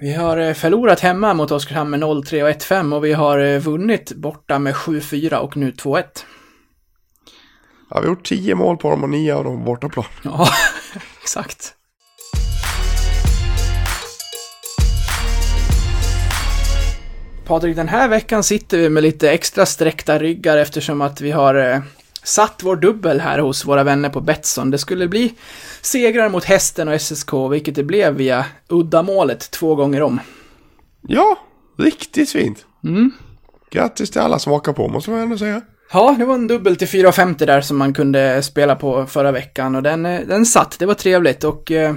[0.00, 3.58] Vi har eh, förlorat hemma mot Oskarshamn med 0-3 och 1-5 och vi har eh,
[3.58, 6.04] vunnit borta med 7-4 och nu 2-1.
[7.90, 10.06] Ja, vi har gjort tio mål på dem och nio av dem på bortaplan.
[10.22, 10.48] Ja,
[11.22, 11.74] exakt.
[17.52, 21.54] Patrik, den här veckan sitter vi med lite extra sträckta ryggar eftersom att vi har
[21.54, 21.80] eh,
[22.22, 24.70] satt vår dubbel här hos våra vänner på Betsson.
[24.70, 25.34] Det skulle bli
[25.82, 30.20] segrar mot Hästen och SSK, vilket det blev via uddamålet två gånger om.
[31.08, 31.38] Ja,
[31.78, 32.64] riktigt fint.
[33.70, 35.60] grattis till alla som hakar på måste man ändå säga.
[35.92, 39.74] Ja, det var en dubbel till 4,50 där som man kunde spela på förra veckan
[39.74, 41.94] och den, eh, den satt, det var trevligt och eh,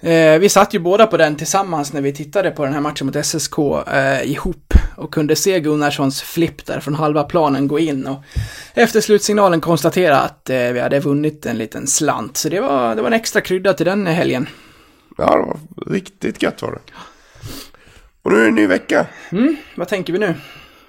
[0.00, 3.06] eh, vi satt ju båda på den tillsammans när vi tittade på den här matchen
[3.06, 8.06] mot SSK eh, ihop och kunde se Gunnarssons flipp där från halva planen gå in
[8.06, 8.22] och
[8.74, 12.36] efter slutsignalen konstatera att eh, vi hade vunnit en liten slant.
[12.36, 14.48] Så det var, det var en extra krydda till den helgen.
[15.18, 16.92] Ja, det var riktigt gött var det.
[18.22, 19.06] Och nu är det en ny vecka.
[19.32, 20.34] Mm, vad tänker vi nu?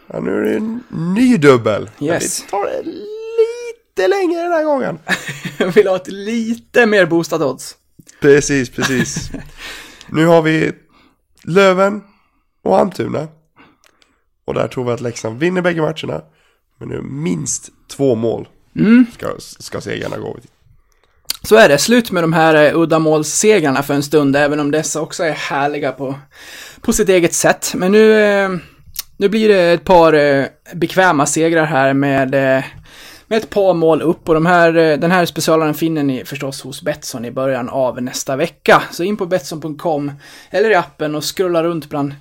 [0.08, 1.90] Ja, nu är det en ny dubbel.
[2.00, 2.44] Yes.
[2.44, 5.00] vi tar det lite längre den här gången.
[5.58, 7.78] Jag vill ha ett lite mer boostat odds.
[8.22, 9.32] Precis, precis.
[10.10, 10.72] nu har vi
[11.44, 12.04] Löven
[12.64, 13.28] och Almtuna.
[14.46, 16.22] Och där tror vi att Leksand vinner bägge matcherna.
[16.80, 18.48] Men nu minst två mål
[19.14, 20.50] ska, ska segrarna gå till.
[21.44, 25.02] Så är det, slut med de här eh, uddamålssegrarna för en stund, även om dessa
[25.02, 26.16] också är härliga på,
[26.82, 27.74] på sitt eget sätt.
[27.76, 28.50] Men nu, eh,
[29.18, 32.64] nu blir det ett par eh, bekväma segrar här med,
[33.32, 36.62] med ett par mål upp och de här, eh, den här specialaren finner ni förstås
[36.62, 38.84] hos Betsson i början av nästa vecka.
[38.92, 40.12] Så in på Betsson.com
[40.50, 42.14] eller i appen och scrolla runt bland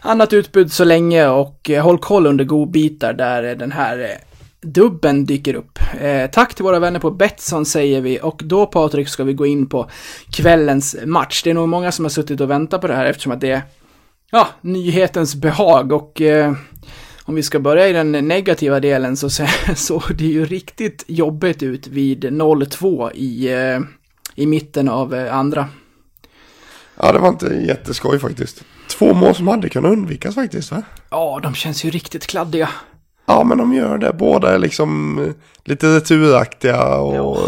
[0.00, 4.18] annat utbud så länge och eh, håll koll under godbitar där eh, den här
[4.60, 5.78] dubben dyker upp.
[6.00, 9.46] Eh, tack till våra vänner på Betsson säger vi och då Patrik ska vi gå
[9.46, 9.90] in på
[10.32, 11.42] kvällens match.
[11.42, 13.50] Det är nog många som har suttit och väntat på det här eftersom att det
[13.50, 13.62] är
[14.30, 16.52] ja, nyhetens behag och eh,
[17.28, 19.30] om vi ska börja i den negativa delen så
[19.76, 23.80] såg det ju riktigt jobbigt ut vid 0-2 i, eh,
[24.34, 25.68] i mitten av eh, andra.
[26.96, 28.64] Ja, det var inte jätteskoj faktiskt.
[28.90, 30.82] Två mål som hade kunnat undvikas faktiskt va?
[31.10, 32.68] Ja, de känns ju riktigt kladdiga.
[33.26, 34.12] Ja, men de gör det.
[34.12, 35.32] Båda är liksom eh,
[35.64, 37.38] lite returaktiga och Ja.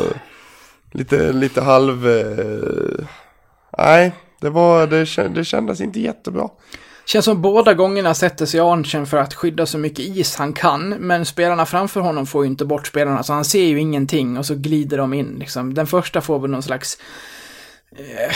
[0.93, 2.07] lite, lite halv...
[3.79, 6.49] Nej, det, var, det, det kändes inte jättebra.
[7.12, 10.88] Känns som båda gångerna sätter sig Arntzen för att skydda så mycket is han kan,
[10.88, 14.46] men spelarna framför honom får ju inte bort spelarna, så han ser ju ingenting och
[14.46, 15.75] så glider de in liksom.
[15.75, 16.99] Den första får väl någon slags...
[17.96, 18.35] Eh,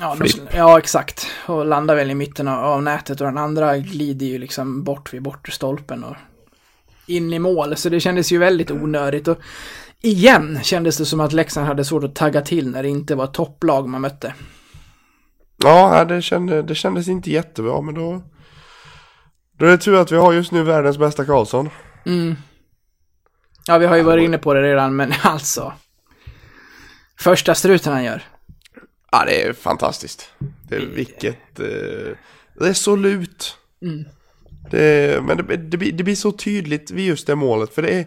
[0.00, 1.26] ja, någon, ja, exakt.
[1.46, 5.14] Och landar väl i mitten av, av nätet och den andra glider ju liksom bort
[5.14, 6.16] vid bortre stolpen och
[7.06, 9.28] in i mål, så det kändes ju väldigt onödigt.
[9.28, 9.38] Och
[10.00, 13.26] igen kändes det som att Leksand hade svårt att tagga till när det inte var
[13.26, 14.34] topplag man mötte.
[15.64, 18.22] Ja, det, kände, det kändes inte jättebra, men då...
[19.58, 21.70] Då är det tur att vi har just nu världens bästa Karlsson.
[22.06, 22.36] Mm.
[23.66, 25.72] Ja, vi har ju varit inne på det redan, men alltså.
[27.20, 28.22] Första struten han gör.
[29.12, 30.32] Ja, det är fantastiskt.
[30.68, 31.60] Det är vilket...
[31.60, 32.16] Eh,
[32.60, 33.56] resolut.
[34.70, 37.94] Det, men det, det, blir, det blir så tydligt vid just det målet, för det
[37.94, 38.06] är...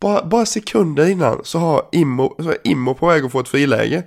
[0.00, 3.48] Bara, bara sekunder innan så har Immo, så är Immo på väg att få ett
[3.48, 4.04] friläge.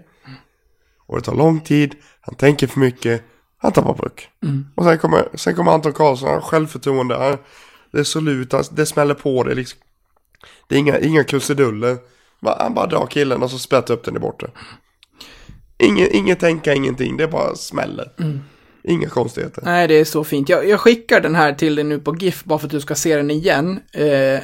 [1.09, 3.23] Och det tar lång tid, han tänker för mycket,
[3.57, 4.29] han tappar puck.
[4.75, 7.37] Och sen kommer, sen kommer Anton Karlsson, han har självförtroende, han
[7.91, 9.79] resolut, han, det smäller på det liksom.
[10.67, 11.97] Det är inga, inga krusiduller.
[12.41, 14.47] Han bara drar killen och så sprätter upp den i borta.
[15.77, 18.11] Inget, inget tänka, ingenting, det bara smäller.
[18.83, 19.61] Inga konstigheter.
[19.65, 20.49] Nej, det är så fint.
[20.49, 22.95] Jag, jag skickar den här till dig nu på GIF bara för att du ska
[22.95, 23.79] se den igen.
[23.93, 24.39] Eh,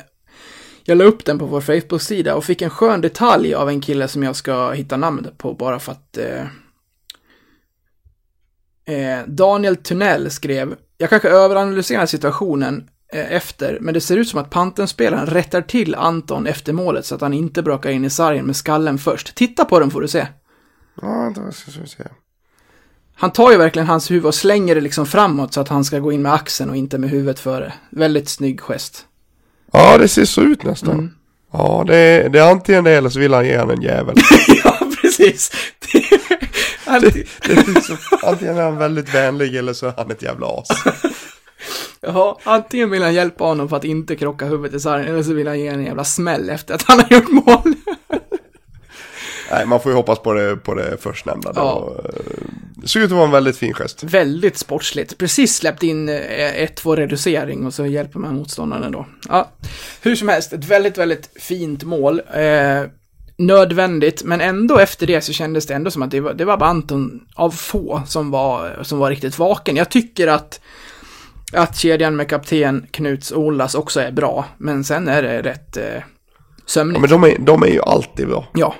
[0.87, 4.07] jag la upp den på vår Facebook-sida och fick en skön detalj av en kille
[4.07, 6.45] som jag ska hitta namnet på bara för att eh,
[8.95, 14.39] eh, Daniel Tunnell skrev Jag kanske överanalyserar situationen eh, efter, men det ser ut som
[14.39, 18.45] att Panten-spelaren rättar till Anton efter målet så att han inte brakar in i sargen
[18.45, 19.35] med skallen först.
[19.35, 20.27] Titta på den får du se.
[21.01, 22.03] Ja, vad ska vi se.
[23.15, 25.99] Han tar ju verkligen hans huvud och slänger det liksom framåt så att han ska
[25.99, 27.73] gå in med axeln och inte med huvudet före.
[27.89, 29.05] Väldigt snygg gest.
[29.77, 31.15] Ja, det ser så ut nästan.
[31.53, 34.15] Ja, det är, det är antingen det eller så vill han ge han en jävel.
[34.63, 35.51] ja, precis.
[36.85, 37.27] Alltid.
[37.47, 40.67] det är liksom, antingen är han väldigt vänlig eller så är han ett jävla as.
[42.01, 45.33] Jaha, antingen vill han hjälpa honom för att inte krocka huvudet i sargen eller så
[45.33, 47.73] vill han ge en jävla smäll efter att han har gjort mål.
[49.51, 51.51] Nej, man får ju hoppas på det, på det förstnämnda.
[51.53, 51.95] Det, Ja.
[52.05, 52.44] eh,
[52.75, 54.03] det såg ut att vara en väldigt fin gest.
[54.03, 55.17] Väldigt sportsligt.
[55.17, 59.05] Precis släppt in eh, 1-2 reducering och så hjälper man motståndaren då.
[59.29, 59.51] Ja,
[60.01, 62.21] hur som helst, ett väldigt, väldigt fint mål.
[62.33, 62.83] Eh,
[63.37, 66.57] nödvändigt, men ändå efter det så kändes det ändå som att det var, det var
[66.57, 69.75] bara Anton av få som var, som var riktigt vaken.
[69.75, 70.59] Jag tycker att,
[71.53, 75.83] att kedjan med kapten Knuts Olas också är bra, men sen är det rätt eh,
[75.93, 76.01] Ja,
[76.65, 77.01] sömnigt.
[77.01, 78.47] men de är, de är ju alltid bra.
[78.53, 78.75] Ja,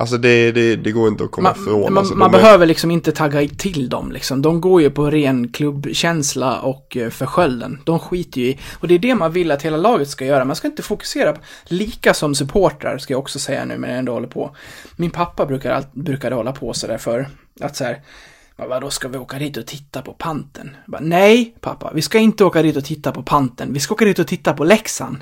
[0.00, 1.80] Alltså det, det, det går inte att komma man, ifrån.
[1.80, 4.42] man, alltså, man de är, behöver liksom inte tagga till dem liksom.
[4.42, 7.78] De går ju på ren klubbkänsla och eh, för skölden.
[7.84, 10.44] De skiter ju i, och det är det man vill att hela laget ska göra.
[10.44, 13.98] Man ska inte fokusera på, lika som supportrar ska jag också säga nu, men jag
[13.98, 14.56] ändå håller på.
[14.96, 17.28] Min pappa brukar, brukade hålla på sådär för
[17.60, 18.02] att så här,
[18.56, 20.76] Jag bara, då ska vi åka dit och titta på panten.
[20.86, 23.72] Bara, Nej, pappa, vi ska inte åka dit och titta på panten.
[23.72, 25.16] Vi ska åka dit och titta på Leksand.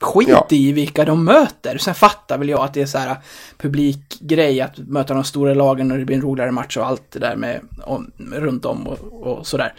[0.00, 0.46] Skit Ja.
[0.50, 1.78] i vilka de möter.
[1.78, 3.16] Sen fattar väl jag att det är så här
[3.58, 7.18] publikgrej att möta de stora lagen och det blir en roligare match och allt det
[7.18, 9.74] där med om, runt om och, och sådär.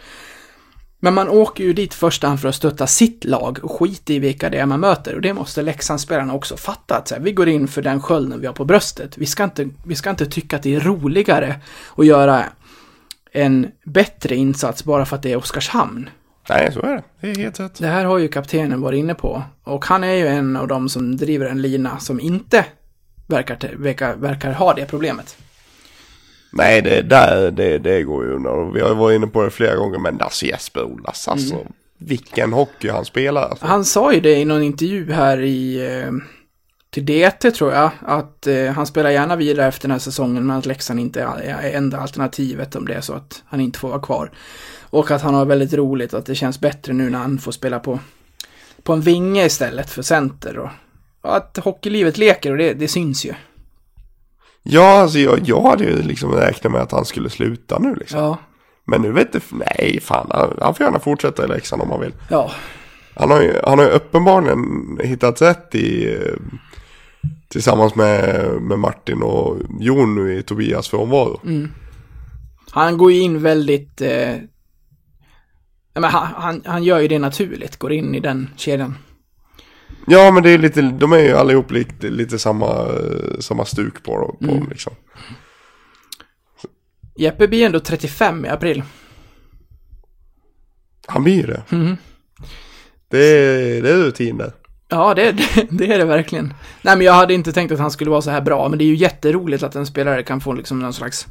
[1.04, 4.18] Men man åker ju dit först hand för att stötta sitt lag och skit i
[4.18, 5.14] vilka det är man möter.
[5.14, 6.96] Och det måste Leksandsspelarna också fatta.
[6.96, 9.18] Att så här, vi går in för den skölden vi har på bröstet.
[9.18, 11.60] Vi ska, inte, vi ska inte tycka att det är roligare
[11.96, 12.44] att göra
[13.32, 16.10] en bättre insats bara för att det är Oskarshamn.
[16.48, 17.02] Nej, så är det.
[17.20, 17.74] Det är helt rätt.
[17.78, 19.42] Det här har ju kaptenen varit inne på.
[19.64, 22.64] Och han är ju en av de som driver en lina som inte
[23.26, 25.36] verkar, verkar, verkar ha det problemet.
[26.52, 28.72] Nej, det, där, det, det går ju undan.
[28.72, 31.66] Vi har ju varit inne på det flera gånger, men alltså Jesper Olas, alltså.
[31.98, 33.42] Vilken hockey han spelar.
[33.42, 33.66] Alltså.
[33.66, 36.12] Han sa ju det i någon intervju här i eh,
[36.92, 40.56] till DT tror jag, att eh, han spelar gärna vidare efter den här säsongen, men
[40.56, 43.88] att Leksand inte är, är enda alternativet om det är så att han inte får
[43.88, 44.30] vara kvar.
[44.90, 47.78] Och att han har väldigt roligt att det känns bättre nu när han får spela
[47.78, 47.98] på,
[48.82, 50.58] på en vinge istället för center.
[50.58, 50.68] Och,
[51.22, 53.34] och att hockeylivet leker och det, det syns ju.
[54.62, 58.18] Ja, alltså jag, jag hade ju liksom räknat med att han skulle sluta nu liksom.
[58.20, 58.38] Ja,
[58.84, 62.00] Men nu vet du, nej fan, han, han får gärna fortsätta i Leksand om han
[62.00, 62.14] vill.
[62.30, 62.50] ja,
[63.14, 66.32] Han har ju, han har ju uppenbarligen hittat rätt i, eh,
[67.52, 71.40] tillsammans med, med Martin och Jon nu i Tobias frånvaro.
[72.70, 74.00] Han går ju in väldigt...
[74.00, 74.36] Eh,
[75.94, 78.94] men han, han, han gör ju det naturligt, går in i den kedjan.
[80.06, 82.88] Ja, men det är lite, de är ju allihop lite, lite samma,
[83.40, 84.92] samma stuk på, på dem liksom.
[87.16, 88.82] Jeppe blir ändå 35 i april.
[91.06, 91.62] Han blir det.
[91.76, 91.96] Mhm.
[93.08, 94.52] Det, är, det är rutin där.
[94.92, 96.54] Ja, det, det, det är det verkligen.
[96.82, 98.84] Nej, men jag hade inte tänkt att han skulle vara så här bra, men det
[98.84, 101.26] är ju jätteroligt att en spelare kan få liksom någon slags...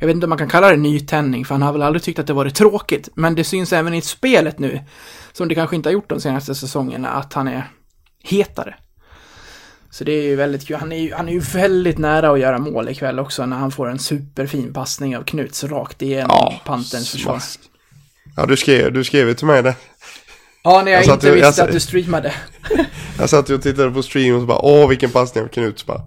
[0.00, 2.18] Jag vet inte om man kan kalla det nytändning, för han har väl aldrig tyckt
[2.18, 3.08] att det varit tråkigt.
[3.14, 4.80] Men det syns även i spelet nu,
[5.32, 7.70] som det kanske inte har gjort de senaste säsongerna, att han är
[8.22, 8.74] hetare.
[9.90, 10.76] Så det är ju väldigt kul.
[10.76, 13.70] Han är ju, han är ju väldigt nära att göra mål ikväll också, när han
[13.70, 17.42] får en superfin passning av Knuts rakt igenom Ja, Panterns försvar.
[18.36, 19.74] Ja, du skrev, du skrev till mig det.
[20.70, 22.32] Ja, när jag, Jag inte jag visste satt- att du streamade.
[23.18, 25.78] Jag satt och tittade på stream och så bara, åh vilken passning av Knut.
[25.78, 26.02] Så bara,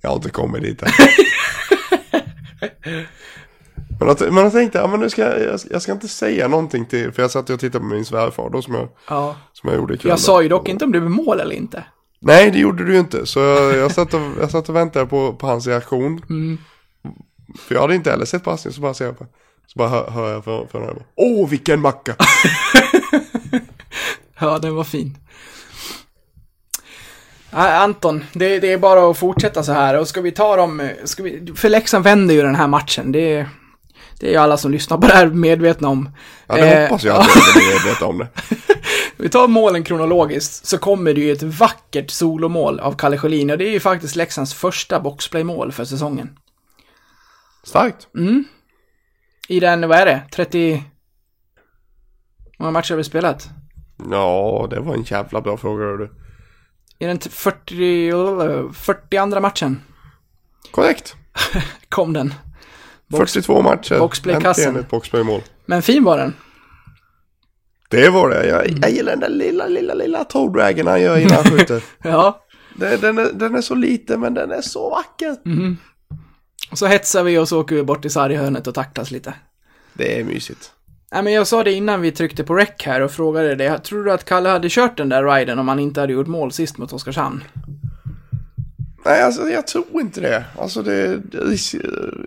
[0.00, 0.88] jag har inte kommit dit än.
[4.00, 6.08] men, jag, men jag tänkte, ja men nu ska jag, jag, ska- jag ska inte
[6.08, 9.36] säga någonting till, för jag satt och tittade på min svärfar då som jag, Ja.
[9.52, 10.10] som jag gjorde ikväll.
[10.10, 11.84] Jag sa ju dock inte om det blev mål eller inte.
[12.20, 13.26] Nej, det gjorde du ju inte.
[13.26, 16.22] Så jag, jag, satt, och, jag satt och väntade på, på hans reaktion.
[16.30, 16.58] Mm.
[17.58, 19.26] För jag hade inte heller sett passningen, så bara ser jag på.
[19.66, 21.02] Så bara hör, hör jag från, från över.
[21.16, 22.14] Åh, vilken macka!
[24.38, 25.18] Ja, den var fin.
[27.50, 29.98] Anton, det, det är bara att fortsätta så här.
[29.98, 30.90] Och ska vi ta dem...
[31.04, 33.12] Ska vi, för Leksand vänder ju den här matchen.
[33.12, 33.46] Det,
[34.20, 36.10] det är ju alla som lyssnar på det här medvetna om.
[36.46, 38.28] Ja, det Eh, hoppas jag att jag vet om det.
[39.16, 43.50] Vi tar målen kronologiskt, så kommer det ju ett vackert solomål av Kalle Sjölin.
[43.50, 46.38] Och det är ju faktiskt Leksands första boxplaymål för säsongen.
[47.64, 48.08] Starkt.
[49.48, 50.72] I den, vad är det, 30...
[50.74, 50.82] Hur
[52.58, 53.48] många matcher har vi spelat?
[54.10, 56.10] Ja, det var en jävla bra fråga du.
[56.98, 58.10] I den t- 40...
[58.72, 59.82] 40 andra matchen
[60.70, 61.14] Korrekt.
[61.88, 62.34] kom den.
[63.08, 63.98] Box, 42 matcher.
[63.98, 64.76] boxplaykassen.
[64.76, 65.42] Ett boxplaymål.
[65.66, 66.34] Men fin var den.
[67.90, 68.46] Det var det.
[68.46, 71.82] Jag, jag gillar den där lilla, lilla, lilla toe dragen han gör innan han skjuter.
[72.02, 72.44] Ja.
[72.76, 75.36] den, den, är, den är så liten men den är så vacker.
[76.70, 79.34] Och så hetsar vi och så åker vi bort till sarghörnet och tacklas lite.
[79.92, 80.72] Det är mysigt.
[81.14, 83.78] Nej men jag sa det innan vi tryckte på rec här och frågade det.
[83.78, 86.52] Tror du att Kalle hade kört den där riden om han inte hade gjort mål
[86.52, 87.44] sist mot Oskarshamn?
[89.04, 90.44] Nej, alltså jag tror inte det.
[90.58, 91.74] Alltså det, det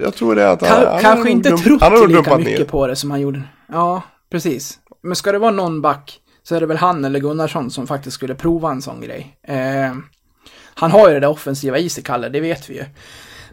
[0.01, 2.65] jag tror det att han, Ka- han kanske inte trott han lika mycket ner.
[2.65, 3.41] på det som han gjorde.
[3.67, 4.79] Ja, precis.
[5.03, 8.13] Men ska det vara någon back så är det väl han eller Gunnarsson som faktiskt
[8.15, 9.37] skulle prova en sån grej.
[9.47, 9.95] Eh,
[10.79, 12.85] han har ju det där offensiva i sig, Kalle, det vet vi ju.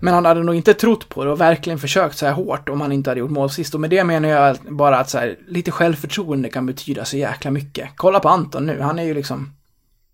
[0.00, 2.80] Men han hade nog inte trott på det och verkligen försökt så här hårt om
[2.80, 3.74] han inte hade gjort mål sist.
[3.74, 7.50] Och med det menar jag bara att så här, lite självförtroende kan betyda så jäkla
[7.50, 7.88] mycket.
[7.96, 9.52] Kolla på Anton nu, han är ju liksom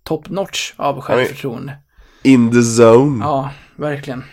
[0.05, 1.77] top notch av självförtroende.
[2.23, 3.25] In the zone.
[3.25, 4.25] Ja, verkligen.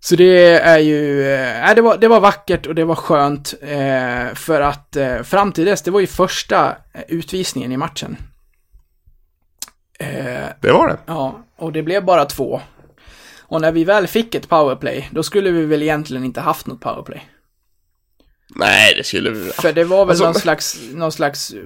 [0.00, 1.22] Så det är ju,
[1.62, 3.54] nej, det, var, det var vackert och det var skönt.
[3.62, 8.16] Eh, för att eh, fram till dess, det var ju första eh, utvisningen i matchen.
[9.98, 10.98] Eh, Det var det.
[11.06, 12.60] ja, och det blev bara två.
[13.40, 16.80] Och när vi väl fick ett powerplay, då skulle vi väl egentligen inte haft något
[16.80, 17.28] powerplay.
[18.56, 21.58] Nej, det skulle vi För det var väl Alltså- någon slags, någon slags eh,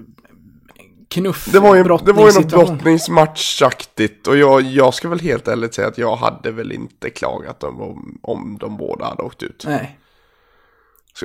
[1.09, 5.49] knuff, Det var ju, det var ju något brottningsmatchaktigt och jag, jag ska väl helt
[5.49, 9.65] ärligt säga att jag hade väl inte klagat om, om, de båda hade åkt ut.
[9.67, 9.99] Nej.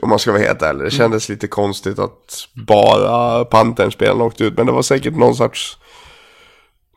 [0.02, 0.84] Om man ska vara helt ärlig.
[0.84, 4.58] Det kändes lite konstigt att bara Pantern-spelaren åkte ut.
[4.58, 5.78] Men det var säkert någon sorts,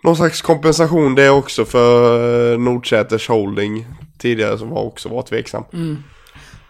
[0.04, 3.86] någon slags kompensation det också för eh, Nordsäters holding
[4.18, 5.64] tidigare som också var tveksam.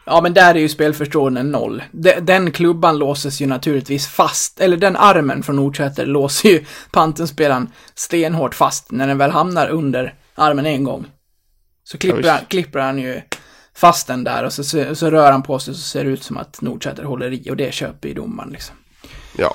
[0.07, 1.83] Ja, men där är ju spelförståelsen noll.
[1.93, 7.69] De- Den klubban låses ju naturligtvis fast, eller den armen från Nordsäter låser ju Pantenspelaren
[7.95, 11.07] stenhårt fast när den väl hamnar under armen en gång.
[11.85, 12.29] Så klipper, visst.
[12.31, 13.21] han, klipper han ju
[13.77, 16.23] fast den där och så, så, så rör han på sig så ser det ut
[16.23, 18.77] som att Nordsäter håller i och det köper ju domaren liksom.
[19.39, 19.55] Ja.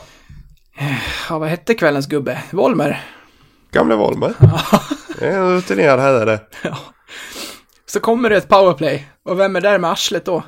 [1.30, 2.44] Ja, vad hette kvällens gubbe?
[2.52, 3.06] Volmer?
[3.72, 4.34] Gamle Volmer.
[5.20, 6.40] Det är en rutinerad herre det.
[7.86, 9.08] Så kommer det ett powerplay.
[9.26, 10.44] Och vem är där med arslet då?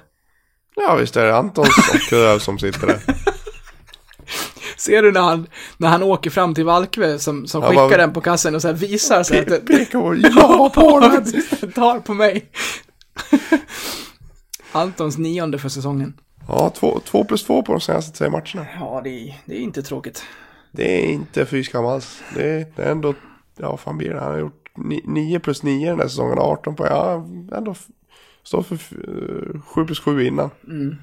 [0.76, 3.00] Ja visst är det Antons och Röv som sitter där.
[4.78, 5.48] Ser du när han,
[5.78, 8.62] när han åker fram till Valkve som, som Ja, skickar vad- den på kassen och
[8.62, 11.72] så visar sig att Pekar och jag på den.
[11.76, 12.52] tar på mig.
[14.72, 16.14] Antons nionde för säsongen.
[16.48, 18.66] Ja, två, två plus två på de senaste tre matcherna.
[18.80, 20.24] Ja, det det är inte tråkigt.
[20.72, 22.24] Det är inte fy skam alls.
[22.36, 23.14] Det är, det är ändå,
[23.58, 24.20] ja vad fan blir det?
[24.20, 24.72] Han har gjort
[25.06, 27.76] 9 plus 9 den här säsongen, 18 på, ja ändå
[28.44, 30.50] står för 7 eh, plus 7 innan.
[30.68, 30.98] Mm.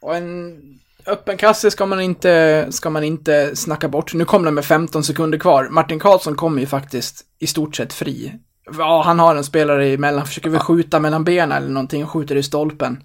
[0.00, 0.58] Och en
[1.06, 4.14] öppen kasse ska man inte, ska man inte snacka bort.
[4.14, 5.68] Nu kom den med 15 sekunder kvar.
[5.70, 8.34] Martin Karlsson kommer ju faktiskt i stort sett fri.
[8.78, 12.36] Ja, han har en spelare emellan, försöker väl skjuta mellan benen eller någonting och skjuter
[12.36, 13.02] i stolpen.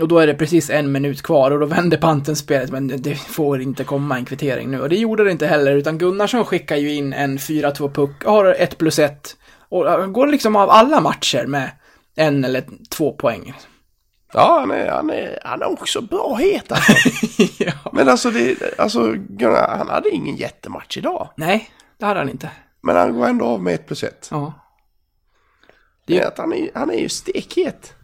[0.00, 3.14] Och då är det precis en minut kvar och då vänder panten spelet, men det
[3.14, 4.80] får inte komma en kvittering nu.
[4.80, 8.44] Och det gjorde det inte heller, utan Gunnarsson skickar ju in en 4-2 puck, har
[8.58, 9.36] 1 plus 1.
[9.68, 11.70] Och går liksom av alla matcher med
[12.16, 13.54] en eller två poäng.
[14.32, 16.92] Ja, han är, han är, han är också bra het alltså.
[17.64, 17.72] ja.
[17.92, 21.28] Men alltså, det, alltså Gunnar, han hade ingen jättematch idag.
[21.36, 22.50] Nej, det hade han inte.
[22.80, 24.28] Men han går ändå av med 1 plus 1.
[24.30, 24.52] Ja.
[26.06, 27.94] Det är att han är, han är ju stekhet.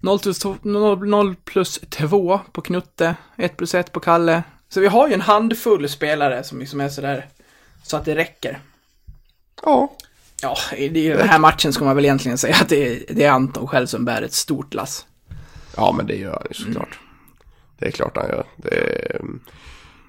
[0.00, 4.42] 0 plus 2, 0, 0 plus 2 på Knutte, 1 plus 1 på Kalle.
[4.68, 7.28] Så vi har ju en handfull spelare som liksom är sådär,
[7.82, 8.60] så att det räcker.
[9.62, 9.96] Ja,
[10.42, 13.30] Ja, i den här matchen ska man väl egentligen säga att det är, det är
[13.30, 15.06] Anton själv som bär ett stort lass.
[15.76, 16.98] ja men det gör han ju såklart.
[17.78, 18.44] Det är klart han gör.
[18.56, 19.20] Det är,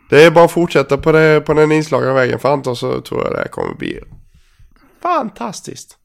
[0.10, 3.24] det är bara att fortsätta på, det, på den inslagna vägen för Anton så tror
[3.24, 4.00] jag det här kommer bli
[5.02, 5.98] fantastiskt.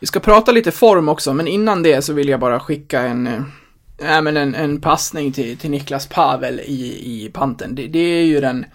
[0.00, 3.26] Vi ska prata lite form också, men innan det så vill jag bara skicka en,
[3.98, 7.74] äh, men en, en passning till, till Niklas Pavel i, i panten.
[7.74, 8.66] Det, det är ju den,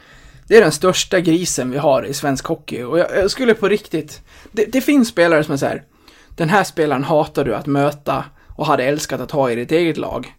[0.47, 2.83] det är den största grisen vi har i svensk hockey.
[2.83, 5.83] Och jag, jag skulle på riktigt, det, det finns spelare som är så här,
[6.29, 9.97] den här spelaren hatar du att möta och hade älskat att ha i ditt eget
[9.97, 10.33] lag.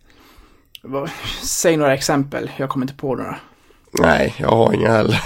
[1.42, 3.36] Säg några exempel, jag kommer inte på några.
[3.92, 5.22] Nej, jag har inga heller.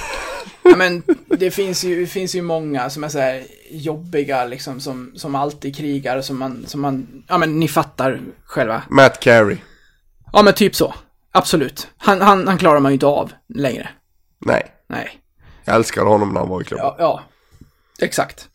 [0.65, 5.12] Ja, men det finns ju, finns ju många som är så här jobbiga liksom, som,
[5.17, 8.83] som alltid krigar, som man, som man, ja men ni fattar själva.
[8.91, 9.57] Matt Carey.
[10.33, 10.95] Ja men typ så.
[11.33, 11.89] Absolut.
[11.97, 13.89] Han, han, han klarar man ju inte av längre.
[14.47, 15.19] Nej, Nej.
[15.65, 16.87] jag älskade honom när han var i klubben.
[16.87, 17.23] Ja, ja.
[18.01, 18.49] Exakt.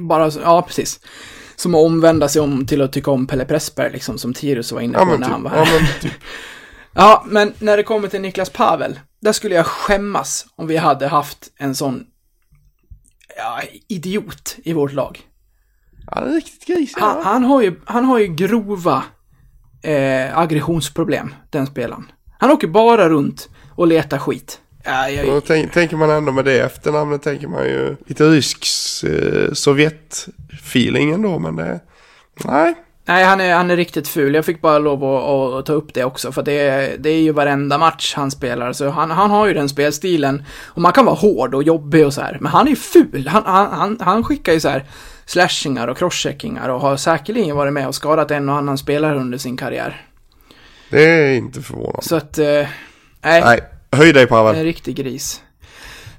[0.00, 1.00] Bara ja precis.
[1.56, 4.80] Som att omvända sig om till att tycka om Pelle Pressberg liksom, som Tirus var
[4.80, 5.32] inne Ja, på men när typ.
[5.32, 5.58] han var här.
[5.58, 6.12] Ja, men typ.
[6.98, 11.08] Ja, men när det kommer till Niklas Pavel, där skulle jag skämmas om vi hade
[11.08, 12.04] haft en sån
[13.36, 15.20] ja, idiot i vårt lag.
[16.06, 16.92] Han är riktigt gris.
[16.96, 19.04] Han, han, har, ju, han har ju grova
[19.82, 22.12] eh, aggressionsproblem, den spelaren.
[22.38, 24.60] Han åker bara runt och letar skit.
[24.84, 28.66] Ja, jag, tänk, tänker man ändå med det efternamnet tänker man ju lite rysk
[29.04, 31.80] eh, Sovjet-feeling ändå, men det...
[32.44, 32.74] Nej,
[33.06, 34.34] nej, han är, han är riktigt ful.
[34.34, 37.20] Jag fick bara lov att, att, ta upp det också, för det, är- det är
[37.20, 38.72] ju varenda match han spelar.
[38.72, 40.42] Så han, han har ju den spelstilen.
[40.64, 43.28] Och man kan vara hård och jobbig och så här, men han är ju ful.
[43.28, 44.84] Han, han, han, han skickar ju så här
[45.26, 49.38] slashingar och crosscheckingar och har säkerligen varit med och skadat en och annan spelare under
[49.38, 50.06] sin karriär.
[50.90, 52.02] det är inte förvånande.
[52.02, 53.60] Så att, eh, nej, Nej,
[53.92, 54.64] höj dig en Pavel.
[54.64, 55.42] riktig gris.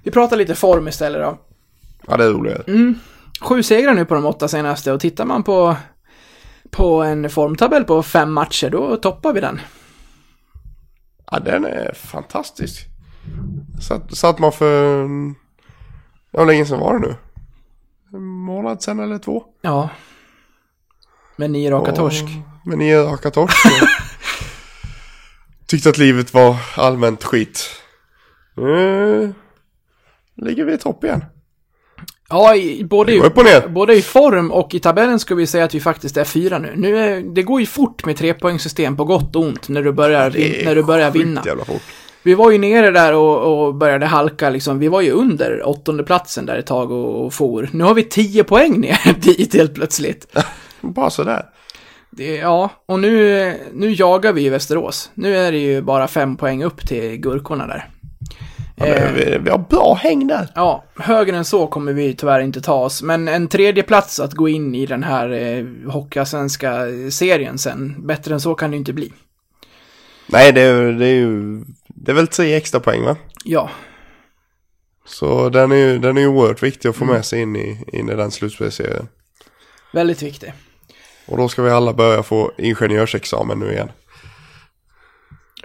[0.04, 1.38] Vi pratar lite form istället då.
[2.08, 2.64] Ja, det är roligare.
[2.68, 3.00] Mm.
[3.42, 5.76] Sju segrar nu på de åtta senaste och tittar man på,
[6.72, 9.62] på en formtabell på fem matcher, då toppar vi den.
[11.32, 12.88] Ja, den är fantastisk.
[13.82, 15.08] Satt, satt man för...
[16.32, 17.16] hur länge sedan var det nu?
[18.14, 19.44] En månad sedan eller två?
[19.62, 19.90] Ja.
[21.36, 22.26] Med nio raka torsk.
[22.66, 23.58] Med nio raka torsk.
[25.68, 27.70] Tyckte att livet var allmänt skit.
[28.56, 29.34] Nu
[30.36, 31.26] ligger vi i topp igen.
[32.30, 33.22] Ja, i, både, i,
[33.70, 36.74] både i form och i tabellen ska vi säga att vi faktiskt är fyra nu.
[36.76, 40.30] nu är, det går ju fort med trepoängssystem på gott och ont när du börjar,
[40.30, 41.44] Det är när du börjar vinna.
[41.46, 41.82] jävla fort.
[42.24, 44.80] Vi var ju nere där och, och började halka liksom.
[44.80, 47.70] Vi var ju under åttonde platsen där ett tag och, och for.
[47.74, 50.38] Nu har vi tio poäng ner dit helt plötsligt.
[50.82, 51.46] Bara sådär.
[52.10, 55.12] Det, ja, och nu, nu jagar vi ju Västerås.
[55.14, 57.90] Nu är det ju bara fem poäng upp till Gurkorna där.
[58.80, 60.48] Men vi, vi har bra häng där.
[60.56, 63.02] Ja, högre än så kommer vi tyvärr inte ta oss.
[63.02, 68.08] Men en tredje plats att gå in i den här eh, Hockeyallsvenska serien sen.
[68.08, 69.14] Bättre än så kan det inte bli.
[70.28, 71.64] Nej, det är, det är ju...
[71.88, 73.16] Det är väl tre extra poäng va?
[73.44, 73.70] Ja,
[75.06, 78.10] Så den är ju den är oerhört viktig att få med sig in i, in
[78.10, 79.08] i den slutspelsserien.
[79.94, 80.54] väldigt viktig.
[81.28, 83.92] Och då ska vi alla börja få ingenjörsexamen nu igen.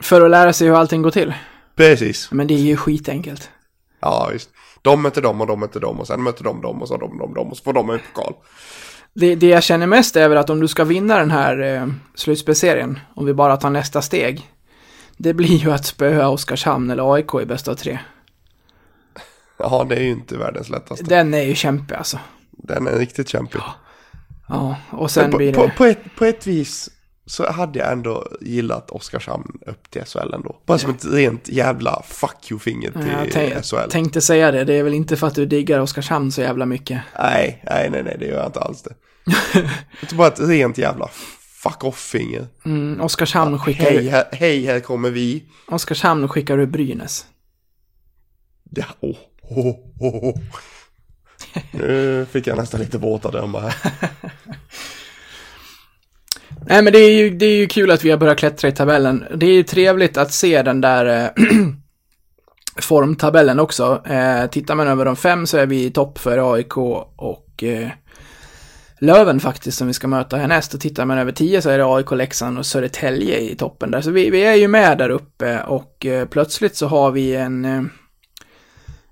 [0.02, 1.34] För att lära sig hur allting går till.
[1.76, 2.30] Precis.
[2.30, 3.50] Men det är ju skitenkelt.
[4.00, 4.50] Ja, visst.
[4.82, 7.18] De möter dem och de möter dem och sen möter de dem och så de
[7.18, 8.34] dem, dem och så får de en pokal.
[9.14, 11.86] Det, det jag känner mest är väl att om du ska vinna den här eh,
[12.14, 14.50] slutspelserien, om vi bara tar nästa steg,
[15.16, 17.98] det blir ju att spöa Oskarshamn eller AIK i bästa av tre.
[19.56, 21.04] Ja, det är ju inte världens lättaste.
[21.04, 22.18] Den är ju kämpig alltså.
[22.50, 23.60] Den är riktigt kämpig.
[24.48, 25.72] Ja, och sen på, blir på, det...
[25.76, 26.90] på, ett, på ett vis
[27.26, 30.56] så hade jag ändå gillat Oskarshamn upp till SHL ändå.
[30.66, 33.90] Bara som ett rent jävla fuck you-finger till Jag tänk, SHL.
[33.90, 37.00] tänkte säga det, det är väl inte för att du diggar Oskarshamn så jävla mycket.
[37.18, 38.94] Nej, nej, nej, nej, det gör jag inte alls det.
[40.00, 41.08] det är bara ett rent jävla
[41.62, 42.46] fuck off-finger.
[42.64, 45.44] Mm, Oskarshamn skickar Hej, här, hej, här kommer vi.
[45.68, 47.26] Oskarshamn skickar du Brynäs.
[48.70, 49.66] Ja, oh, oh,
[50.00, 50.38] oh, oh.
[51.70, 53.74] Nu fick jag nästan lite våta drömmar här.
[56.66, 58.72] Nej men det är, ju, det är ju kul att vi har börjat klättra i
[58.72, 59.24] tabellen.
[59.34, 61.44] Det är ju trevligt att se den där eh,
[62.80, 64.02] formtabellen också.
[64.06, 67.88] Eh, tittar man över de fem så är vi i topp för AIK och eh,
[69.02, 70.74] Löven faktiskt som vi ska möta härnäst.
[70.74, 74.00] Och tittar man över tio så är det AIK, Leksand och Södertälje i toppen där.
[74.00, 77.64] Så vi, vi är ju med där uppe och eh, plötsligt så har vi en...
[77.64, 77.82] Eh,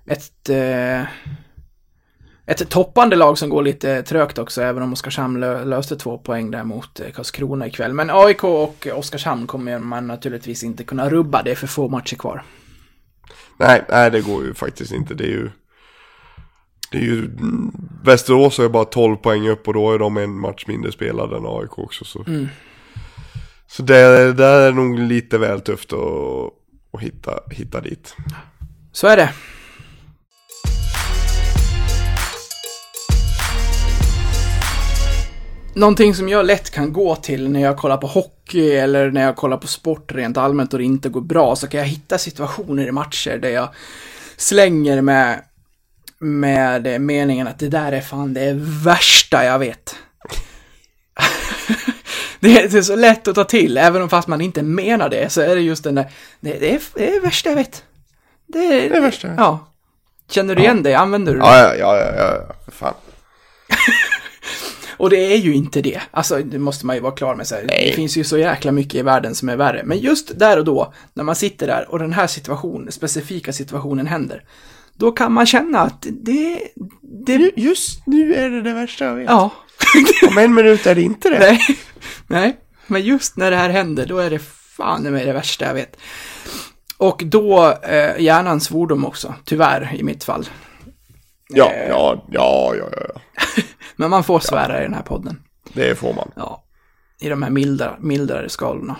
[0.07, 0.49] ett...
[0.49, 1.07] Eh,
[2.51, 6.51] ett toppande lag som går lite trögt också, även om Oskarshamn lö löste två poäng
[6.51, 7.93] där mot eh, Karlskrona ikväll.
[7.93, 12.15] Men AIK och Oskarshamn kommer man naturligtvis inte kunna rubba, det är för få matcher
[12.15, 12.43] kvar.
[13.57, 15.13] Nej, nej, det går ju faktiskt inte.
[15.13, 15.49] Det är ju...
[16.91, 17.25] Det är ju...
[17.25, 17.71] mm,
[18.03, 21.45] Västerås är bara 12 poäng upp och då är de en match mindre spelade än
[21.45, 22.05] AIK också.
[22.05, 22.47] Så, Mm.
[23.67, 25.99] så det, det är nog lite väl tufft att,
[26.93, 28.15] att hitta, hitta dit.
[28.91, 29.29] Så är det.
[35.81, 39.35] Någonting som jag lätt kan gå till när jag kollar på hockey eller när jag
[39.35, 42.87] kollar på sport rent allmänt och det inte går bra så kan jag hitta situationer
[42.87, 43.69] i matcher där jag
[44.37, 45.41] slänger med,
[46.19, 48.53] med meningen att det där är fan det
[48.85, 49.95] värsta jag vet.
[52.39, 55.09] det, är, det är så lätt att ta till, även om fast man inte menar
[55.09, 57.83] det så är det just den där, det, det, är, det är värsta jag vet.
[58.47, 59.33] Det är Det är värsta.
[59.37, 59.67] Ja.
[60.29, 60.93] Känner du igen det?
[60.93, 61.45] Använder du det?
[61.45, 62.93] Ja, ja, ja, ja, ja, ja, fan.
[65.01, 66.01] Och det är ju inte det.
[66.11, 67.47] Alltså, det måste man ju vara klar med.
[67.47, 67.63] Så här.
[67.67, 69.81] Det finns ju så jäkla mycket i världen som är värre.
[69.85, 74.07] Men just där och då, när man sitter där och den här situationen, specifika situationen
[74.07, 74.43] händer,
[74.93, 76.59] då kan man känna att det...
[77.25, 79.25] det Ju- Just nu är det det värsta jag vet.
[79.29, 79.49] ja.
[80.29, 81.39] Om en minut är det inte det.
[81.39, 81.59] Nej.
[82.27, 82.57] Nej.
[82.87, 84.39] Men just när det här händer, då är det
[84.77, 85.97] fan mig det värsta jag vet.
[86.97, 90.45] Och då, eh, gärna en svordom också, tyvärr i mitt fall.
[91.53, 93.21] Ja, ja, ja, ja, ja.
[93.95, 95.43] Men man får svära i den här podden.
[95.73, 96.31] Det får man.
[96.35, 96.63] Ja.
[97.21, 98.95] I de här milda, mildare skalorna.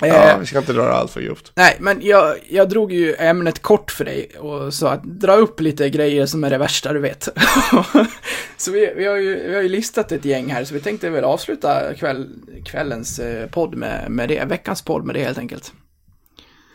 [0.00, 1.52] Ja, Eh, vi ska inte dra det allt för grovt.
[1.54, 5.60] Nej, men jag, jag drog ju ämnet kort för dig och sa att dra upp
[5.60, 7.28] lite grejer som är det värsta du vet.
[8.56, 11.10] så vi, vi, har ju, vi har ju listat ett gäng här, så vi tänkte
[11.10, 12.28] väl avsluta kväll,
[12.64, 15.72] kvällens eh, podd med, med det, veckans podd med det helt enkelt.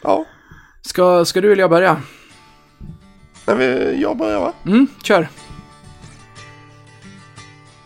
[0.04, 0.26] Ja,
[0.82, 2.02] Ska, ska du eller jag börja?
[3.54, 4.54] Vi, jag börjar va?
[4.66, 5.28] Mm, kör.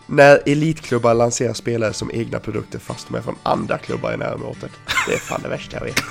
[0.06, 4.70] När elitklubbar lanserar spelare som egna produkter fast de är från andra klubbar i närområdet.
[5.08, 6.00] Det är fan det värsta jag vet.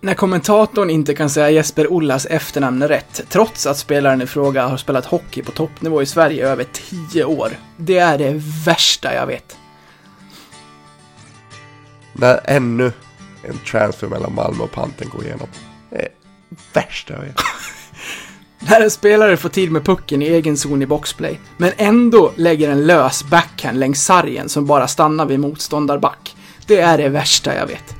[0.00, 4.76] När kommentatorn inte kan säga Jesper Ollas efternamn rätt, trots att spelaren i fråga har
[4.76, 6.66] spelat hockey på toppnivå i Sverige i över
[7.10, 7.50] 10 år.
[7.76, 8.32] Det är det
[8.66, 9.56] värsta jag vet.
[12.12, 12.92] När ännu
[13.42, 15.48] en transfer mellan Malmö och Panten går igenom.
[16.72, 17.36] Värsta jag vet.
[18.58, 22.70] När en spelare får tid med pucken i egen zon i boxplay, men ändå lägger
[22.70, 26.36] en lös backhand längs sargen som bara stannar vid motståndarback.
[26.66, 27.94] Det är det värsta jag vet.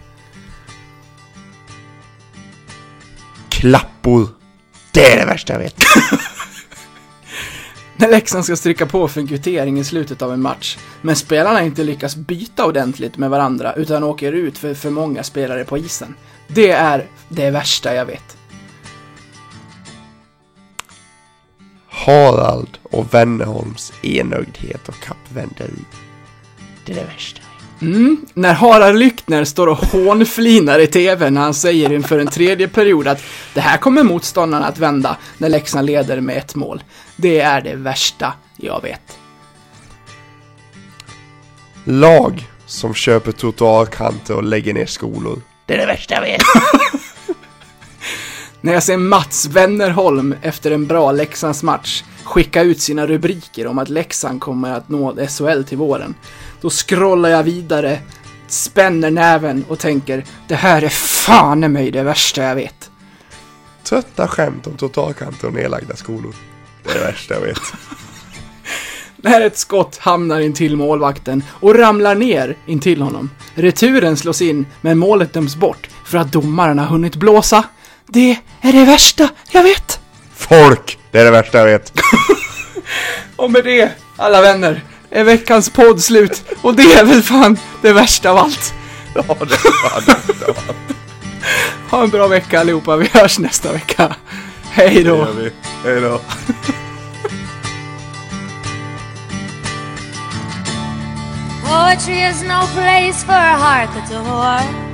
[3.48, 4.28] Klappor.
[4.92, 5.84] Det är det värsta jag vet.
[7.96, 11.62] När Leksand ska stryka på för en kvittering i slutet av en match, men spelarna
[11.62, 16.14] inte lyckas byta ordentligt med varandra utan åker ut för för många spelare på isen.
[16.48, 18.37] Det är det värsta jag vet.
[22.06, 25.84] Harald och Wennerholms enögdhet och kappvänderi.
[26.84, 27.40] Det är det värsta.
[27.80, 32.68] Mm, när Harald Lyckner står och hånflinar i TV när han säger inför en tredje
[32.68, 33.22] period att
[33.54, 36.82] det här kommer motståndarna att vända när Leksand leder med ett mål.
[37.16, 39.18] Det är det värsta jag vet.
[41.84, 45.40] Lag som köper trottoarkanter och lägger ner skolor.
[45.66, 46.42] Det är det värsta jag vet.
[48.60, 53.88] När jag ser Mats Wennerholm efter en bra Leksandsmatch skicka ut sina rubriker om att
[53.88, 56.14] Leksand kommer att nå SHL till våren.
[56.60, 57.98] Då scrollar jag vidare,
[58.48, 62.90] spänner näven och tänker det här är fan i mig det värsta jag vet.
[63.82, 66.34] Trötta skämt om trottoarkanter och nedlagda skolor.
[66.84, 67.62] Det är det värsta jag vet.
[69.16, 73.30] När ett skott hamnar intill målvakten och ramlar ner intill honom.
[73.54, 77.64] Returen slås in, men målet döms bort för att domaren har hunnit blåsa.
[78.10, 80.00] Det är det värsta jag vet.
[80.36, 80.98] Folk!
[81.10, 81.92] Det är det värsta jag vet.
[83.36, 86.44] Och med det, alla vänner, är veckans podd slut.
[86.62, 88.74] Och det är väl fan det värsta av allt.
[89.14, 90.76] Ja, det är fan det värsta av allt.
[91.90, 94.16] Ha en bra vecka allihopa, vi hörs nästa vecka.
[94.70, 95.26] Hej då!
[95.84, 96.20] Hej då.
[101.64, 104.87] Poetry is no place for a heart that's a whore.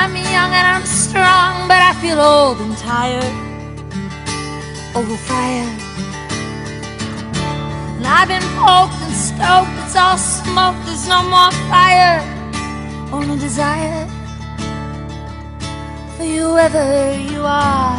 [0.00, 3.34] I'm young and I'm strong, but I feel old and tired.
[4.94, 5.78] Overfired.
[7.96, 12.20] And I've been poked and stoked, it's all smoke, there's no more fire.
[13.12, 14.06] Only desire
[16.16, 17.98] for you wherever you are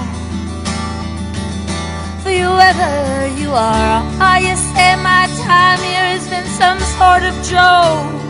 [2.24, 4.02] for you wherever you are.
[4.22, 8.29] Oh, you say my time here has been some sort of joke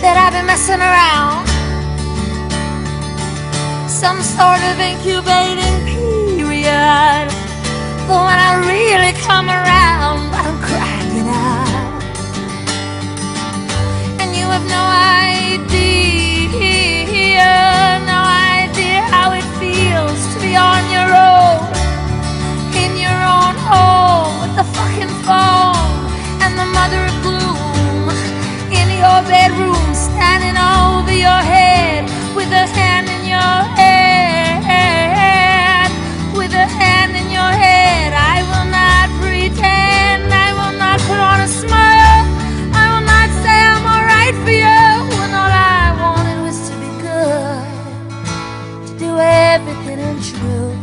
[0.00, 1.44] that I've been messing around.
[3.88, 7.28] Some sort of incubating period.
[8.08, 12.00] But when I really come around, I'm cracking up.
[14.24, 14.84] And you have no
[15.36, 15.92] idea,
[18.08, 18.20] no
[18.56, 21.60] idea how it feels to be on your own
[22.72, 26.08] in your own home with the fucking phone
[26.40, 28.08] and the mother of gloom
[28.72, 29.89] in your bedroom
[30.20, 32.04] standing over your head
[32.36, 34.60] with a hand in your head
[36.36, 41.40] with a hand in your head I will not pretend I will not put on
[41.48, 42.24] a smile
[42.82, 44.84] I will not say I'm alright for you
[45.16, 47.68] when all I wanted was to be good
[48.88, 50.80] to do everything in truth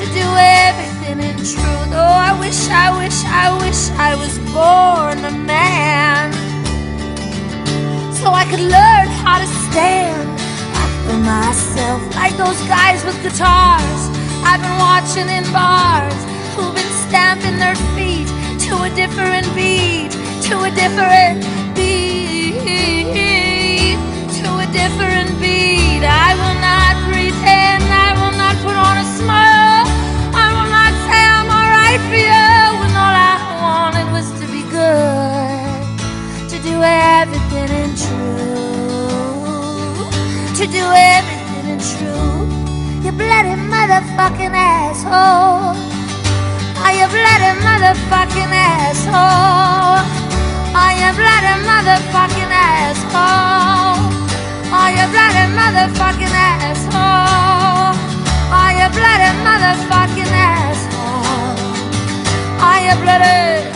[0.00, 0.26] to do
[0.66, 1.90] everything in truth.
[2.02, 6.03] Oh, I wish, I wish, I wish I was born a man.
[8.24, 10.30] So I could learn how to stand
[10.80, 12.00] up for myself.
[12.16, 14.00] Like those guys with guitars
[14.48, 16.16] I've been watching in bars
[16.56, 18.28] who've been stamping their feet
[18.64, 20.12] to a different beat,
[20.48, 21.44] to a different
[21.76, 22.64] beat,
[24.40, 26.00] to a different beat.
[26.00, 29.53] I will not pretend, I will not put on a smile.
[36.84, 38.44] everything in true.
[40.58, 40.84] To do
[41.16, 42.46] everything in true.
[43.04, 45.76] You bloody motherfucking asshole.
[46.84, 50.00] Are you bloody motherfucking asshole?
[50.76, 54.04] Are you bloody motherfucking asshole?
[54.72, 57.94] Are you bloody motherfucking asshole?
[58.58, 61.58] Are you bloody motherfucking asshole?
[62.60, 63.73] Are you bloody?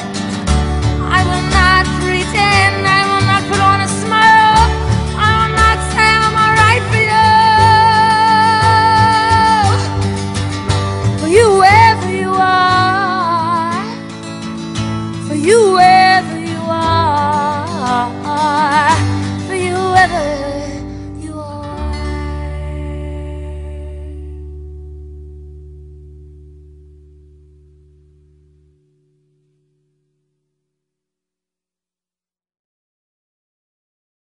[15.48, 15.87] you